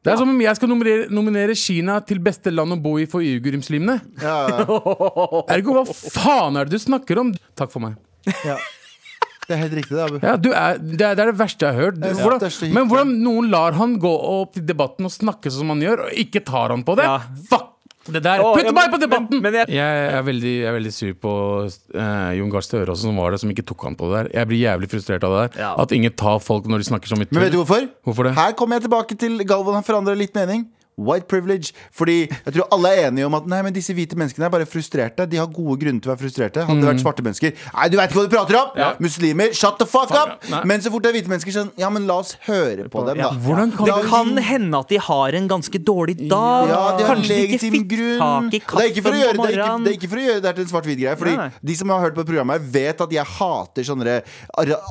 [0.03, 3.05] Det er som om jeg skal nominere, nominere Kina til beste land å bo i
[3.07, 4.01] for uigurismuslimene.
[4.19, 4.65] Ja,
[5.55, 7.31] Ergo, hva faen er det du snakker om?
[7.55, 7.95] Takk for meg.
[8.43, 8.57] ja.
[9.43, 10.19] Det er helt riktig, det, Abu.
[10.23, 11.97] Ja, du er, det, er, det er det verste jeg har hørt.
[11.99, 16.05] Hvordan, men hvordan noen lar han gå opp til debatten og snakke som han gjør,
[16.05, 17.07] og ikke tar han på det?
[17.09, 17.17] Ja.
[17.51, 17.72] Fuck!
[18.05, 18.41] Det der.
[18.43, 19.39] Å, Putt ja, meg men- på debatten!
[19.39, 21.33] men- men jeg- jeg, er veldig, jeg er veldig sur på
[21.95, 24.39] uh, Jon Gahr Støre også, som var det, som ikke tok han på det der.
[24.41, 25.61] Jeg blir jævlig frustrert av det der.
[25.63, 25.73] Ja.
[25.79, 27.87] At ingen tar folk når de snakker så mye Men vet du hvorfor?
[28.03, 28.33] Hvorfor det?
[28.35, 29.73] Her kommer jeg tilbake til Galvan.
[29.79, 30.65] Han forandrer litt mening.
[30.97, 31.73] White privilege.
[31.95, 34.67] Fordi jeg tror alle er enige om at Nei, men disse hvite menneskene er bare
[34.69, 35.25] frustrerte.
[35.29, 36.65] De har gode grunner til å være frustrerte.
[36.67, 38.71] Hadde det vært svarte mennesker Nei, du veit ikke hva du prater om!
[38.73, 38.82] Mm.
[38.84, 38.89] Ja.
[39.03, 40.36] Muslimer, shut the fuck up!
[40.51, 40.62] Nei.
[40.69, 43.21] Men så fort det er hvite mennesker, sånn Ja, men la oss høre på dem,
[43.21, 43.32] da.
[43.43, 46.71] Hvordan kan Det kan hende at de har en ganske dårlig dag.
[46.71, 49.86] Ja, de har Kanskje de ikke fikk tak i kaffen på det, er ikke, morgenen.
[49.86, 51.15] det er ikke for å gjøre det til en svart-hvit greie.
[51.19, 51.63] Fordi Nei, nei.
[51.71, 54.17] de som har hørt på programmet, her vet at jeg hater sånne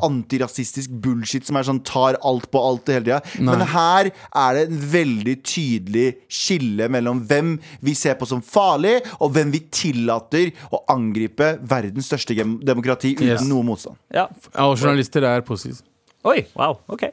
[0.07, 3.21] antirasistisk bullshit som er sånn tar alt på alt hele tida.
[3.43, 5.92] Men her er det en veldig tydelig
[6.33, 12.09] skille mellom hvem vi ser på som farlig, og hvem vi tillater å angripe verdens
[12.11, 13.47] største demokrati uten Yes.
[13.49, 13.97] noe motstand.
[14.15, 14.29] Ja.
[14.55, 15.83] Ja, og journalister er positive.
[16.25, 17.09] Oi, wow, ok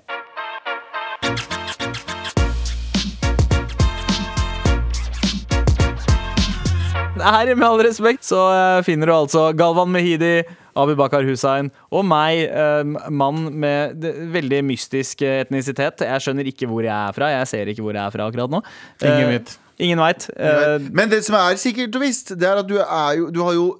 [7.19, 10.37] Her, med all respekt, så eh, finner du altså Galvan Mehidi,
[10.75, 14.03] Abu Bakar Hussein og meg, eh, mann med
[14.33, 16.05] veldig mystisk eh, etnisitet.
[16.05, 17.31] Jeg skjønner ikke hvor jeg er fra.
[17.39, 18.61] Jeg ser ikke hvor jeg er fra akkurat nå.
[19.01, 19.57] Ingen Eh, vet.
[19.79, 20.25] Ingen veit.
[20.35, 23.39] Eh, Men det som er sikkert og visst, det er at du er jo Du
[23.45, 23.77] har jo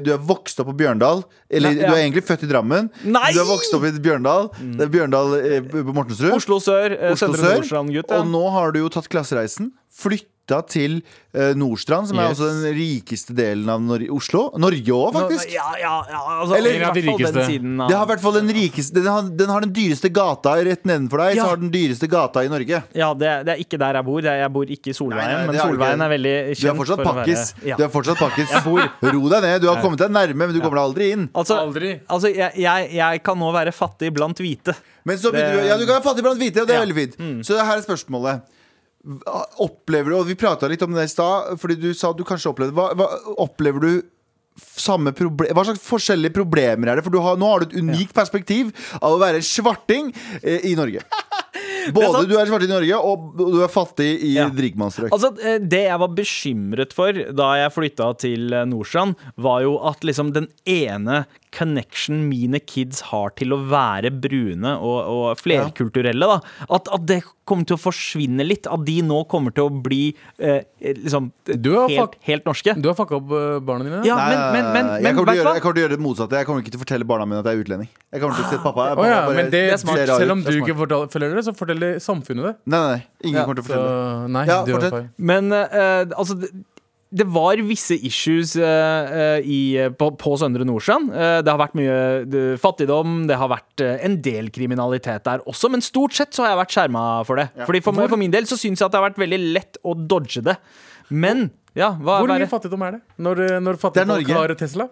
[0.00, 1.20] Du er vokst opp på Bjørndal.
[1.50, 1.90] Eller Nei, ja.
[1.90, 2.88] du er egentlig født i Drammen.
[3.04, 3.32] Nei!
[3.36, 4.48] Du er vokst opp i Bjørndal.
[4.56, 5.34] Det er Bjørndal
[5.68, 6.32] på Mortensrud.
[6.32, 7.60] Oslo sør, Oslo sør.
[7.92, 8.02] Ja.
[8.18, 9.68] Og nå har du jo tatt klassereisen.
[10.44, 10.98] Flytta til
[11.34, 12.38] eh, Nordstrand, som er Yes.
[12.38, 14.50] også den rikeste delen av Nor Oslo.
[14.60, 15.48] Norge òg, faktisk.
[15.54, 17.44] Ja, ja, ja altså, Eller- i hvert de den rikeste.
[17.48, 20.12] siden av- Det har i hvert fall den rikeste Den har den, har den dyreste
[20.12, 21.36] gata rett nedenfor deg.
[21.36, 21.44] Ja.
[21.44, 22.82] Så har den dyreste gata i Norge.
[22.94, 24.20] Ja, det, det er ikke der jeg bor.
[24.20, 26.04] Det er, jeg bor ikke i Solveien, Nei, nei, men har du Solveien ikke.
[26.04, 27.54] er veldig Du er kjent fortsatt for å pakkis.
[27.64, 27.76] ja.
[27.76, 28.50] Du er fortsatt pakkis.
[29.14, 29.60] Ro deg ned.
[29.62, 31.28] Du har kommet deg nærme, men du kommer deg aldri inn.
[31.34, 32.00] Altså, Aldri.
[32.08, 34.74] altså jeg, jeg, jeg kan nå være fattig blant hvite.
[35.06, 36.84] Men så begynner du, ja, du kan være fattig blant hvite, og det er Ja.
[36.84, 37.44] veldig fint.
[37.46, 38.42] Så her er spørsmålet.
[39.60, 42.52] Opplever du, og Vi prata litt om det i stad, fordi du sa du kanskje
[42.54, 43.08] opplevde hva, hva,
[43.44, 43.90] Opplever du
[44.78, 47.04] samme proble Hva slags forskjellige problemer er det?
[47.06, 50.12] For du har, nå har du et unikt perspektiv av å være svarting
[50.42, 51.02] eh, i Norge.
[51.94, 54.46] Både er du er svarting i Norge, og du er fattig i Ja.
[54.48, 55.12] rikmannsstrøk.
[55.12, 60.06] Altså, eh, Det jeg var bekymret for da jeg flytta til Nordstrand, var jo at
[60.06, 66.28] liksom den ene connection mine kids har til å være brune og, og flerkulturelle.
[66.34, 68.68] da at, at det kommer til å forsvinne litt.
[68.70, 72.76] At de nå kommer til å bli eh, liksom helt, helt norske.
[72.80, 74.02] Du har fucka opp eh, barna dine?
[74.08, 76.40] Ja, Nei, men, men, men, jeg, kommer gjøre, jeg kommer til å gjøre det motsatte.
[76.40, 77.90] Jeg kommer ikke til å fortelle barna mine at jeg er utlending.
[78.14, 79.82] Jeg kommer til å si at pappa er pappa ja, bare men det, Det er
[79.82, 80.02] smart.
[80.02, 82.54] ser Selv om du Det ikke forteller det, så forteller samfunnet det.
[82.64, 83.28] Nei, nei, nei.
[83.28, 84.46] Ingen Ja, kommer til å Så fortelle det.
[84.52, 85.10] Ja, fortsett.
[85.32, 86.38] Men uh, altså
[87.14, 89.60] det, var visse issues eh, eh, i,
[89.98, 91.08] på, på Søndre Nordsjøen.
[91.12, 95.44] Uh, det har vært mye eh, fattigdom, det har vært eh, en del kriminalitet der
[95.48, 97.48] også, men stort sett så har jeg vært skjerma for det.
[97.64, 99.96] Fordi for, for min del så syns jeg at det har vært veldig lett å
[99.98, 100.58] dodge det.
[101.14, 103.00] Men ja, hva Hvor er mye fattigdom er det?
[103.18, 104.84] Når, eh, når er fattige folk har Tesla?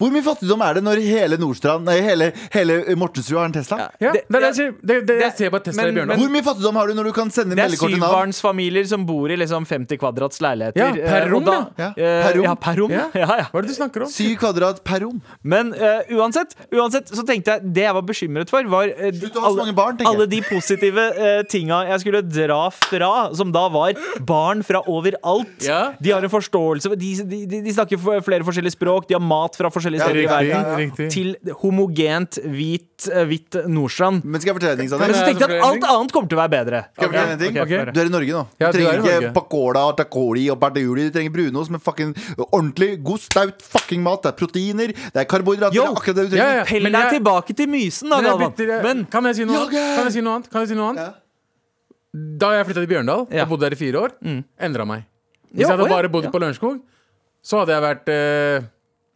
[0.00, 3.76] Hvor mye fattigdom er det når hele Nordstrand Nei, hele, hele Mortensrud har en Tesla?
[4.00, 6.16] Ja, Det- det, er det, det, det, jeg ser på Tesla men- i Bjørndal.
[6.22, 8.08] Hvor mye fattigdom har du når du kan sende Det er meldekort til Nav?
[8.14, 10.80] syvbarnsfamilier som bor i liksom 50 kvadrats leiligheter.
[10.80, 11.88] Ja, per eh, rom, da- ja.
[11.96, 12.44] eh, Per rom.
[12.48, 12.90] Ja, per rom.
[12.90, 13.06] Ja.
[13.20, 13.44] Ja, ja.
[13.52, 14.08] Hva er det du snakker om?
[14.08, 15.20] Syv kvadrat per rom.
[15.44, 19.74] Men uh, uansett, uansett så tenkte jeg det jeg var bekymret for, var uh, mange
[19.76, 23.92] barn, alle de positive uh, tinga jeg skulle dra fra, som da var
[24.24, 25.60] barn fra overalt.
[25.66, 25.92] Ja.
[26.00, 29.56] De har en forståelse de, de, de de snakker flere forskjellige språk, de har mat
[29.58, 30.54] fra forskjellige Ja, steder i riktig,
[30.96, 31.10] verden.
[31.10, 34.24] Til homogent, hvit, eh, hvitt Nordstrand.
[34.24, 36.38] Men skal jeg fortelle deg ting, Men så tenkte jeg at alt annet kommer til
[36.38, 36.82] å være bedre.
[36.94, 37.60] Skal jeg fortelle deg en ting?
[37.60, 37.94] Ok, få høre.
[37.96, 38.42] Du er i Norge nå.
[38.60, 41.06] Du trenger er ikke pakola, takoli og barduli.
[41.10, 42.14] Du trenger brunost med fucking
[42.50, 44.22] ordentlig god, staut fucking mat.
[44.24, 45.76] Det er proteiner, det er karbohydrater.
[45.76, 45.84] Yo!
[45.84, 46.56] Det er akkurat det du trenger.
[46.60, 46.64] ja.
[46.70, 48.54] Pell deg tilbake til Mysen, da, Galvan.
[48.86, 49.76] Men kan jeg si noe annet?
[49.96, 50.50] Kan jeg si noe annet?
[50.52, 51.08] Kan jeg si noe annet?
[51.10, 51.16] Ja.
[52.42, 53.44] Da jeg flytta til Bjørndal Ja.
[53.44, 54.40] og bodde der i fire år, mm.
[54.66, 55.04] endra meg.
[55.50, 56.30] Hvis Ja, jeg hadde bare bodd ja.
[56.30, 56.80] på Lørenskog,
[57.42, 58.68] så hadde jeg vært eh,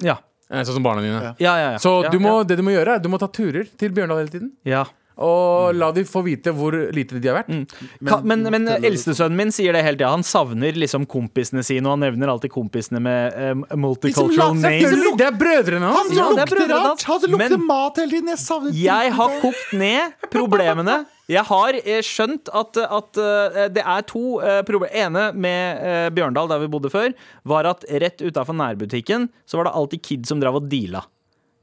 [0.09, 0.17] ja.
[0.51, 1.21] eh, sånn som barna dine.
[1.39, 1.79] Ja, ja, ja.
[1.79, 2.49] Så ja, du må, ja.
[2.51, 4.53] det du må gjøre, er du må ta turer til Bjørndal hele tiden.
[4.65, 4.85] ja.
[5.15, 7.77] Og la de få vite hvor lite de har vært.
[8.03, 10.09] Ka- Men, men eldstesønnen min sier det hele tida.
[10.11, 14.83] Han savner liksom kompisene sine, og han nevner alltid kompisene med eh, multicultural Liksom, names.
[14.83, 16.09] Selvfølgelig, Det er brødrene Han hans!
[16.11, 16.89] som Ja, det er lukter brødrene rart!
[16.89, 17.05] hans.
[17.13, 18.33] Han som lukter Men- mat hele tiden!
[18.35, 20.97] Jeg savner Jeg har kokt ned problemene.
[21.31, 24.93] Jeg har eh, skjønt at, at eh, det er to uh, problemer.
[24.95, 27.15] ene med eh, Bjørndal, der vi bodde før,
[27.49, 31.07] var at rett utafor nærbutikken så var det alltid kids som drev og deala.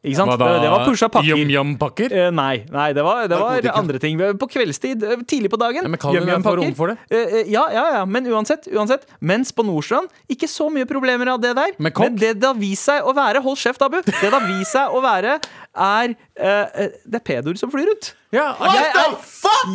[0.02, 0.32] Ikke sant?
[0.34, 0.48] Da?
[0.50, 1.38] Det, det var pusha pakker.
[1.38, 2.14] Yum-yum-pakker?
[2.18, 4.18] Eh, nei, nei, det var, det var andre ting.
[4.42, 5.86] På kveldstid, eh, tidlig på dagen.
[5.86, 6.62] Ja, men kan du Yum-yum få pakker.
[6.64, 6.96] rom for det?
[7.14, 9.06] Eh, eh, ja, ja, ja, men uansett, uansett.
[9.22, 11.76] Mens på Nordstrand, ikke så mye problemer av det der.
[11.78, 11.94] Men.
[11.94, 14.00] Men det det har vist seg å være Hold kjeft, Abu.
[14.08, 15.38] Det det har vist seg å være,
[15.78, 18.16] er eh, eh, Det er pedoer som flyr rundt.
[18.32, 19.16] Ja, Jeg er,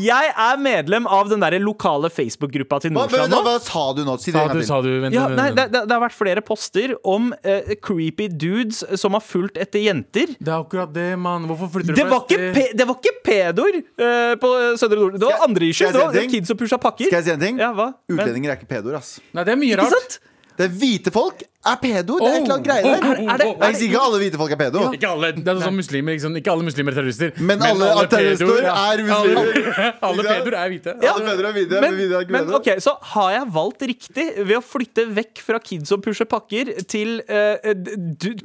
[0.00, 3.40] jeg er medlem av den der lokale Facebook-gruppa til Nordstrand nå.
[3.44, 4.14] hva sa du nå?
[4.22, 4.68] Si det sa en gang du, til.
[4.70, 4.88] sa du.
[5.02, 5.56] Vent, Ja, vent, nei, vent.
[5.58, 9.84] det, det, det har vært flere poster om eh, creepy dudes som har fulgt etter
[9.84, 10.32] jenter.
[10.40, 11.44] Det er akkurat det, mann.
[11.50, 15.18] Hvorfor flytter du Det var ikke, pe det var ikke pedoer eh, på Søndre Nord.
[15.20, 15.84] Det var Skal- andre skal issues.
[15.84, 16.30] jeg Det si var ting?
[16.38, 17.10] kids som pusha pakker.
[17.12, 17.60] Skal jeg si en ting?
[17.60, 17.90] Ja, hva?
[18.08, 19.18] Men- Utlendinger er ikke pedoer, ass.
[19.36, 20.00] Nei, det er mye Ikke rart.
[20.00, 20.18] sant?
[20.56, 22.16] Det er hvite folk er pedo.
[22.20, 22.92] Det er et eller annet greie der.
[22.96, 24.82] Oh, oh, oh, Er det- oh, Jeg sier ikke alle hvite folk er pedo.
[24.94, 25.30] Ikke alle.
[25.34, 26.14] Det er sånn som muslimer.
[26.14, 27.32] Ikke, sånn, ikke alle muslimer er terrorister.
[27.50, 29.50] Men alle terrorister pedoer- er muslimer.
[29.66, 30.94] Alle, alle pedoer er hvite.
[31.02, 31.12] Ja.
[31.16, 34.56] Alle pedoer er hvite, Men, men er men ok, så har jeg valgt riktig ved
[34.56, 37.58] å flytte vekk fra kids som pusher pakker, til uh,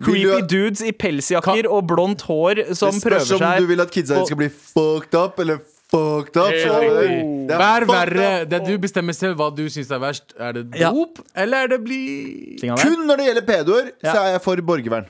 [0.01, 3.91] creepy du- dudes i pelsjakker og blondt hår som Det spørs om du vil at
[3.93, 5.61] kidsa dine skal bli fucked up eller
[5.91, 6.51] fucked up.
[6.51, 7.47] Riktig.
[7.47, 8.27] Det er er verre?
[8.49, 10.33] Det du bestemmer selv hva du syns er verst.
[10.39, 10.91] Er det Ja.
[10.91, 15.05] dop, eller er det bli Kun når det gjelder pedoer, så er jeg for borgervern.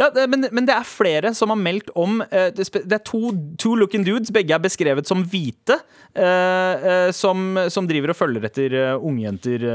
[0.00, 0.08] Ja.
[0.14, 3.32] Det, men, men det er flere som har meldt om uh, Det det er to,
[3.60, 5.78] two looking dudes, begge er beskrevet som hvite,
[6.16, 9.66] uh, uh, som, som driver og følger etter uh, ungjenter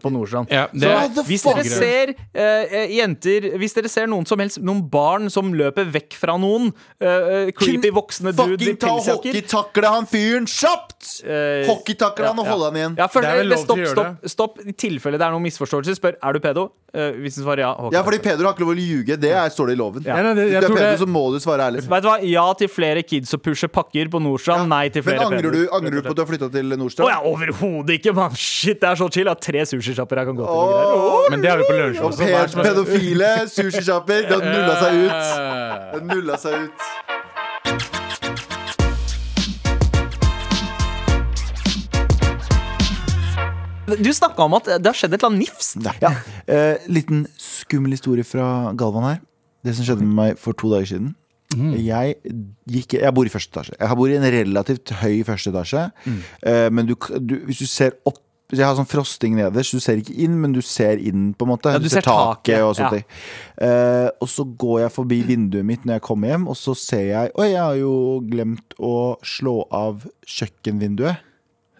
[0.00, 0.50] på Nordstrand.
[0.52, 2.12] Ja, det Så hvis dere ser
[2.90, 7.90] jenter Hvis dere ser noen som helst Noen barn som løper vekk fra noen, creepy
[7.94, 11.10] voksne dudes i Fucking ta hockeytakle han fyren kjapt!
[11.68, 12.98] Hockeytakle han og ja, holde han igjen.
[13.00, 14.60] ja, for, Det er vel lov til stopp, å gjøre stopp, stopp.
[14.64, 16.66] I tilfelle det er noen misforståelser, spør er du pedo.
[16.90, 17.96] Hvis du svarer ja, hockey.
[17.96, 19.18] Ja, fordi pedoer har ikke lov å ljuge.
[19.20, 20.02] Det er, står det i loven.
[20.06, 20.16] Ja.
[20.16, 21.82] Ja, nei, det, Hvis jeg du er pedo, så må du svare ærlig.
[21.90, 22.16] Vet du hva?
[22.30, 24.68] Ja til flere kids og pusher pakker på Nordstrand.
[24.70, 25.74] Nei til Men flere angrer du, pedoer.
[25.78, 27.10] angrer du på at du har flytta til Å Nordstrand?
[27.10, 28.34] ja, overhodet ikke, mann!
[28.36, 29.28] Shit, det er så chill.
[29.30, 30.54] Har tre sushisjapper her kan gå til.
[30.54, 34.28] Oh, Men det har vi på pe som er- pedofile sushisjapper.
[34.28, 35.10] Det har nulla seg ut.
[35.10, 37.90] Det har nulla seg ut.
[43.98, 45.80] Du snakka om at det har skjedd et eller annet nifst.
[46.02, 46.12] Ja.
[46.46, 49.18] Eh, liten skummel historie fra Galvan her.
[49.64, 51.14] Det som skjedde med meg for to dager siden.
[51.82, 52.14] Jeg,
[52.70, 53.74] gikk, jeg bor i første etasje.
[53.80, 55.86] Jeg bor i en relativt høy første etasje.
[56.46, 58.20] Eh, men du, du, hvis du ser opp
[58.50, 59.74] Jeg har sånn frosting nederst.
[59.76, 61.70] Du ser ikke inn, men du ser inn, på en måte.
[61.70, 62.96] Ja, du ser taket, og sånt.
[62.98, 63.18] ja.
[63.62, 67.04] Eh, og så går jeg forbi vinduet mitt når jeg kommer hjem, og så ser
[67.12, 67.92] jeg Oi, jeg har jo
[68.26, 71.22] glemt å slå av kjøkkenvinduet.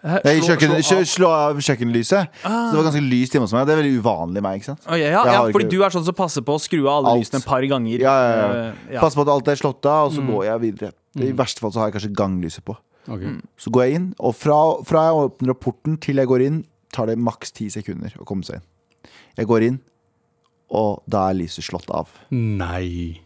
[0.02, 1.04] Nei, Slå- kjøkken, slå av.
[1.10, 2.28] slå, av kjøkkenlyset.
[2.40, 3.66] Så det var ganske lyst hjemme hos meg.
[3.68, 4.60] Det er veldig uvanlig meg.
[4.60, 4.86] ikke sant?
[4.88, 7.04] Oh, ja, ja, ja, fordi ikke- du er sånn som passer på å skru av
[7.04, 7.20] alle Alt.
[7.20, 7.98] lysene et par ganger.
[8.00, 8.52] Ja, ja, ja.
[8.70, 9.00] Eh, ja.
[9.00, 10.92] Pass på at alt er slått av, og så går jeg videre.
[11.20, 12.76] I verste fall så har jeg kanskje ganglyset på.
[13.08, 13.36] Okay.
[13.58, 16.64] Så går jeg inn, og fra, fra jeg åpner opp porten til jeg går inn,
[16.92, 18.62] tar det maks ti sekunder å komme seg inn.
[19.36, 19.80] Jeg går inn,
[20.70, 22.08] og da er lyset slått av.
[22.30, 23.20] Nei.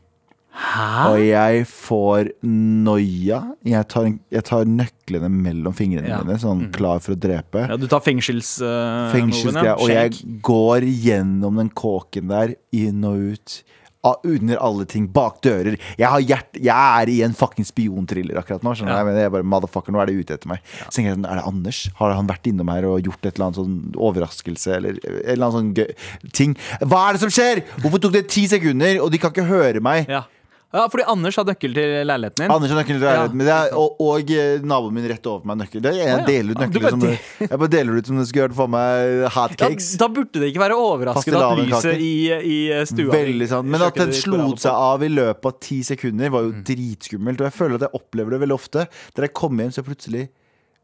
[0.54, 3.40] Og jeg får noia.
[3.66, 6.22] Jeg tar, jeg tar nøklene mellom fingrene Ja.
[6.22, 7.66] mine, sånn klar for å drepe.
[7.68, 8.56] Ja, du tar fengsels...
[8.62, 9.76] Uh, Fengselsgreier.
[9.82, 13.62] Og jeg går gjennom den kåken der, inn og ut.
[14.04, 15.06] Under alle ting.
[15.08, 15.78] Bak dører.
[15.96, 16.68] Jeg, har hjert, jeg
[17.00, 18.74] er i en fucking spionthriller akkurat nå.
[18.76, 19.14] Skjønner ja.
[19.16, 20.60] Jeg jeg bare, motherfucker, Nå er det ute etter meg.
[20.90, 21.80] Så tenker jeg, sånn, Er det Anders?
[21.96, 24.76] Har han vært innom her og gjort et eller annet sånn overraskelse?
[24.76, 26.52] Eller en eller annen sånn gøy ting?
[26.84, 27.64] Hva er det som skjer?!
[27.80, 30.04] Hvorfor tok det ti sekunder, og de kan ikke høre meg?
[30.12, 30.26] Ja.
[30.74, 32.50] Ja, fordi Anders har nøkkel til leiligheten din.
[32.50, 35.46] Anders har nøkkel til leiligheten min, det er- og, og eh, naboen min rett over
[35.48, 35.82] meg nøkkel.
[35.84, 36.26] Det jeg Å, ja.
[36.26, 37.04] deler ut nøkler som
[37.44, 39.88] Jeg bare deler ut som det skulle vært for meg da, hotcakes.
[40.02, 42.58] da burde det ikke være overraskende at lyset i, i
[42.90, 43.70] stua Veldig sant.
[43.70, 47.40] Men at den slo seg av i løpet av ti sekunder, var jo dritskummelt.
[47.44, 48.88] Og jeg føler at jeg opplever det veldig ofte.
[49.16, 50.24] Der jeg kommer hjem, så er plutselig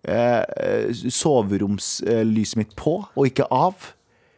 [0.07, 3.90] eh, eh, soveromslyset mitt på, og ikke av.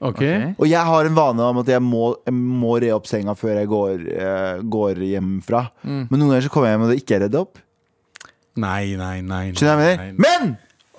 [0.03, 0.19] Ok.
[0.19, 0.25] Ok.
[0.59, 3.61] Og jeg har en vane om at jeg må, jeg må re opp senga før
[3.61, 5.67] jeg går, uh, går hjemmefra.
[5.87, 6.03] Mm.
[6.09, 7.63] Men noen ganger så kommer jeg hjem og det ikke er redd opp.
[8.63, 9.47] Nei, nei, nei.
[9.57, 10.11] nei, nei.
[10.21, 10.53] Men!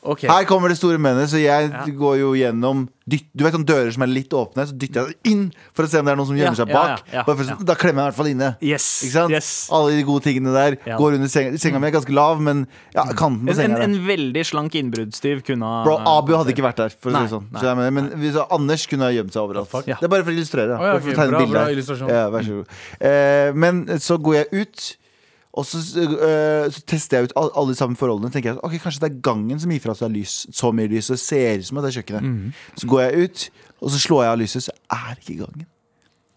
[0.04, 0.26] Ok.
[0.28, 3.92] Her kommer det store mennet, så jeg går jo gjennom dyt, Du vet sånne dører
[3.92, 5.42] som er litt åpne, så dytter jeg inn
[5.76, 7.02] for å se om det er noen som gjemmer Ja, seg bak.
[7.12, 7.56] ja, ja, for, ja.
[7.68, 8.50] Da klemmer jeg i hvert fall inne.
[8.64, 8.86] Yes.
[9.04, 9.32] Ikke sant?
[9.36, 9.50] yes.
[9.72, 10.98] Alle de gode tingene der Ja.
[11.00, 11.58] går under senga.
[11.60, 14.44] Senga mi er ganske lav, men ja, kanten på En, senga en, en en veldig
[14.46, 17.48] slank innbruddstyv kunne ha Bro, Abu hadde ikke vært der, for å si det sånn.
[17.52, 17.62] nei.
[17.64, 19.88] Så mener, Men hvis Anders kunne ha gjemt seg overalt.
[19.88, 19.96] Ja.
[20.00, 20.76] Det er bare for å illustrere.
[20.80, 22.10] Oh, ja, Bare for å tegne bra, bra illustrasjon.
[22.12, 22.68] Ja, vær så god.
[23.00, 24.98] Eh, men så går jeg ut.
[25.54, 28.32] Og så, øh, så tester jeg ut all- alle de samme forholdene.
[28.34, 31.12] Tenker jeg, ok, Kanskje det er gangen som gir fra seg lys så mye lys.
[31.14, 32.24] Og ser ut som at det er kjøkkenet.
[32.24, 32.54] Mhm.
[32.82, 33.50] Så går jeg ut,
[33.82, 35.66] og så slår jeg av lyset, så er det ikke gangen.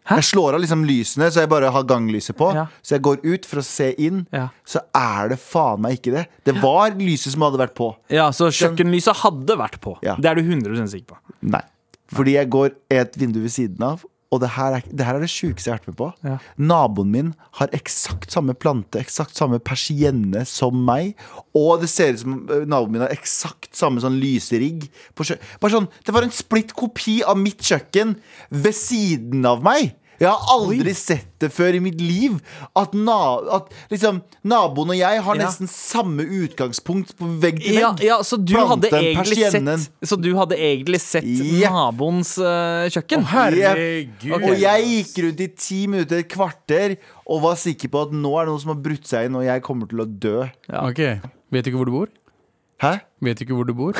[0.09, 2.53] Jeg slår av liksom lysene, så jeg bare har ganglyset på.
[2.55, 2.67] Ja.
[2.81, 4.49] Så jeg går ut for å se inn, Ja.
[4.65, 6.27] så er det faen meg ikke det.
[6.45, 7.97] Det var lyset som hadde vært på.
[8.09, 9.97] Ja, Så kjøkkenlyset hadde vært på.
[10.03, 10.15] Ja.
[10.15, 11.17] Det er du 100 sikker på.
[11.43, 11.63] Nei.
[12.13, 15.23] Fordi jeg går et vindu ved siden av, og det her er det, her er
[15.23, 16.09] det sjukeste jeg har vært med på.
[16.27, 16.37] Ja.
[16.59, 17.29] Naboen min
[17.61, 21.15] har eksakt samme plante, eksakt samme persienne som meg.
[21.57, 24.89] Og det ser ut som eh, naboen min har eksakt samme sånn lyserigg.
[25.15, 25.27] På
[25.63, 28.17] Bare sånn, Det var en splitt kopi av mitt kjøkken
[28.51, 29.95] ved siden av meg.
[30.21, 32.39] Jeg har aldri sett det før i mitt liv.
[32.77, 33.17] At, na
[33.59, 35.45] at liksom, naboen og jeg har Ja.
[35.47, 38.05] nesten samme utgangspunkt på vegg til Ja, vegg.
[38.07, 41.71] ja, så du sett Så du hadde egentlig sett Jepp.
[41.71, 43.25] naboens uh, kjøkken?
[43.29, 44.33] Herregud.
[44.43, 48.33] Og jeg gikk rundt i ti minutter, et kvarter, og var sikker på at nå
[48.41, 50.47] er det noen som har brutt seg inn, og jeg kommer til å dø.
[50.83, 51.03] Ok,
[51.53, 52.09] Vet du ikke hvor du bor?
[52.83, 52.97] Hæ?
[53.23, 53.93] Vet du ikke hvor du bor?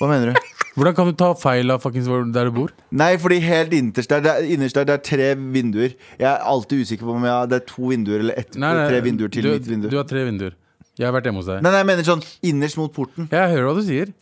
[0.00, 0.40] Hva mener du?
[0.78, 2.70] Hvordan kan du ta feil av fuckings hvor- der du bor?
[2.94, 5.96] Nei, fordi helt innerst der, det er, innerst der, det er tre vinduer.
[6.20, 9.32] Jeg er alltid usikker på om jeg, det er to vinduer eller ett, tre vinduer
[9.34, 9.88] til du, mitt vindu.
[9.90, 10.54] Du har tre vinduer.
[11.00, 11.62] Jeg har vært hjemme hos deg.
[11.64, 13.28] Nei, nei, jeg mener sånn innerst mot porten.
[13.32, 14.12] Jeg hører hva du sier.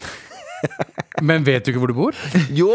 [1.29, 2.19] Men vet du ikke hvor du bor?
[2.55, 2.71] Jo!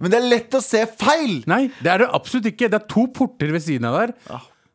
[0.00, 1.40] Men det er lett å se feil!
[1.50, 2.70] Nei, det er det absolutt ikke.
[2.72, 4.14] Det er to porter ved siden av der.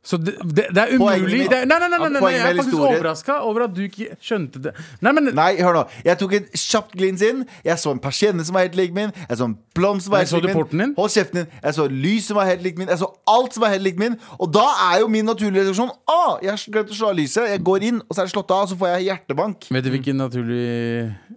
[0.02, 1.44] Så det, det, det er umulig.
[1.52, 4.16] Det Nei, nei, nei, nei, nei, nei, jeg er faktisk overraska over at du ikke
[4.18, 4.72] skjønte det.
[5.06, 5.84] Nei, men Nei, hør nå.
[6.08, 7.44] Jeg tok en kjapt glins inn.
[7.68, 9.14] Jeg så en persienne som var helt lik min.
[9.28, 10.96] Jeg så en blomst som var helt lik min.
[10.98, 11.52] Hold kjeften din.
[11.62, 12.90] Jeg så lys som var helt lik min.
[12.90, 14.18] Jeg så alt som var helt lik min.
[14.42, 17.52] Og da er jo min naturlige reaksjon ah, jeg har glemt å slå av lyset.
[17.54, 19.70] Jeg går inn, og så er det slått av, og så får jeg hjertebank.
[19.70, 20.66] vet du hvilken naturlig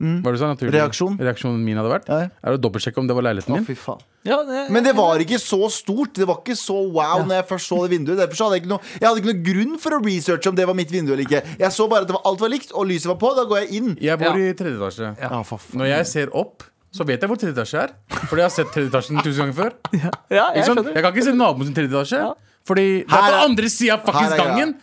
[0.00, 0.50] Hva var det du sa?
[0.54, 1.20] Naturlig Reaksjon.
[1.20, 2.08] reaksjonen min hadde vært?
[2.08, 2.32] Ja.
[2.40, 3.64] Er å dobbeltsjekke om det var leiligheten min.
[3.66, 4.02] Å, fy faen.
[4.24, 6.14] Ja, det, Men det var ikke så stort.
[6.16, 8.16] Det var ikke så wow når jeg først så det vinduet.
[8.22, 10.56] Derfor så hadde jeg ikke noe Jeg hadde ikke noe grunn for å researche om
[10.56, 11.42] det var mitt vindu eller ikke.
[11.60, 13.32] Jeg så bare at det var, alt var likt, og lyset var på.
[13.36, 13.90] Da går jeg inn.
[14.00, 14.46] Jeg bor Ja.
[14.48, 15.10] i tredje etasje.
[15.20, 15.60] Ja, for.
[15.76, 17.92] Når jeg ser opp, så vet jeg hvor tredje etasje er.
[18.30, 19.72] Fordi jeg har sett tredje etasjen tusen ganger før.
[20.32, 20.64] ja, jeg?
[20.64, 22.22] Jeg kan ikke se naboen sin tredje etasje.
[22.24, 22.32] Ja.
[22.64, 24.78] Fordi det er på andre sida av fuckings gangen.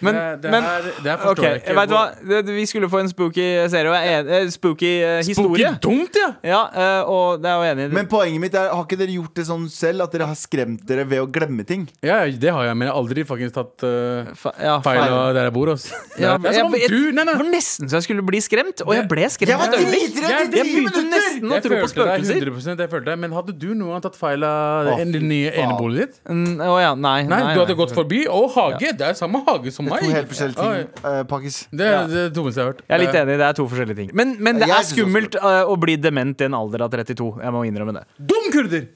[0.00, 1.74] Men, det, det, men er, det er OK, forstår jeg ikke.
[1.78, 2.42] vet du hva?
[2.58, 3.88] Vi skulle få en spooky serie.
[3.90, 5.72] og jeg er en- eh, Spooky eh, historie.
[5.74, 6.28] Spooky dumt, ja!
[6.44, 7.94] Ja, eh, og det er jo enig i.
[7.98, 10.84] Men poenget mitt er, har ikke dere gjort det sånn selv at dere har skremt
[10.86, 11.88] dere ved å glemme ting?
[12.04, 15.34] Ja, det har jeg, men jeg har aldri faktisk tatt uh, Fa ja, feil av
[15.34, 15.72] der jeg bor.
[15.74, 15.88] ass.
[16.18, 17.34] Ja, det er som om du Nei, nei.
[17.34, 19.50] Det var nesten så jeg skulle bli skremt, og jeg ble skremt.
[19.50, 21.10] Jeg var dritredd Jeg- i Jeg ti begynte minutter!
[21.10, 22.40] nesten å tro på spøkelser.
[22.46, 26.06] 100 jeg følte deg Men hadde du noen gang tatt feil av den nye eneboligen
[26.06, 26.20] ditt?
[26.28, 27.22] Å ja, nei.
[27.26, 28.24] Nei, du hadde gått forbi.
[28.30, 28.92] Og hage!
[28.98, 30.04] Det er samme hage som meg.
[30.04, 31.04] To helt forskjellige ting.
[31.04, 31.58] Uh, Pakkis.
[31.70, 32.82] Det er det dummeste jeg har hørt.
[32.86, 34.10] Jeg er litt enig, det er to forskjellige ting.
[34.16, 36.92] Men, men det Jeg er synes skummelt eh, å bli dement i en alder av
[36.94, 37.28] 32.
[37.44, 38.04] Jeg må innrømme det.
[38.32, 38.88] Dum kurder!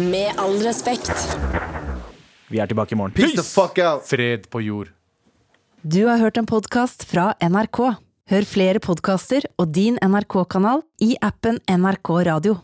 [0.00, 1.12] Med all respekt.
[2.50, 3.14] Vi er tilbake i morgen.
[3.16, 4.04] Peace the fuck out!
[4.08, 4.92] Fred på jord.
[5.84, 7.80] Du har hørt en podkast fra NRK.
[8.32, 12.62] Hør flere podkaster og din NRK-kanal i appen NRK Radio.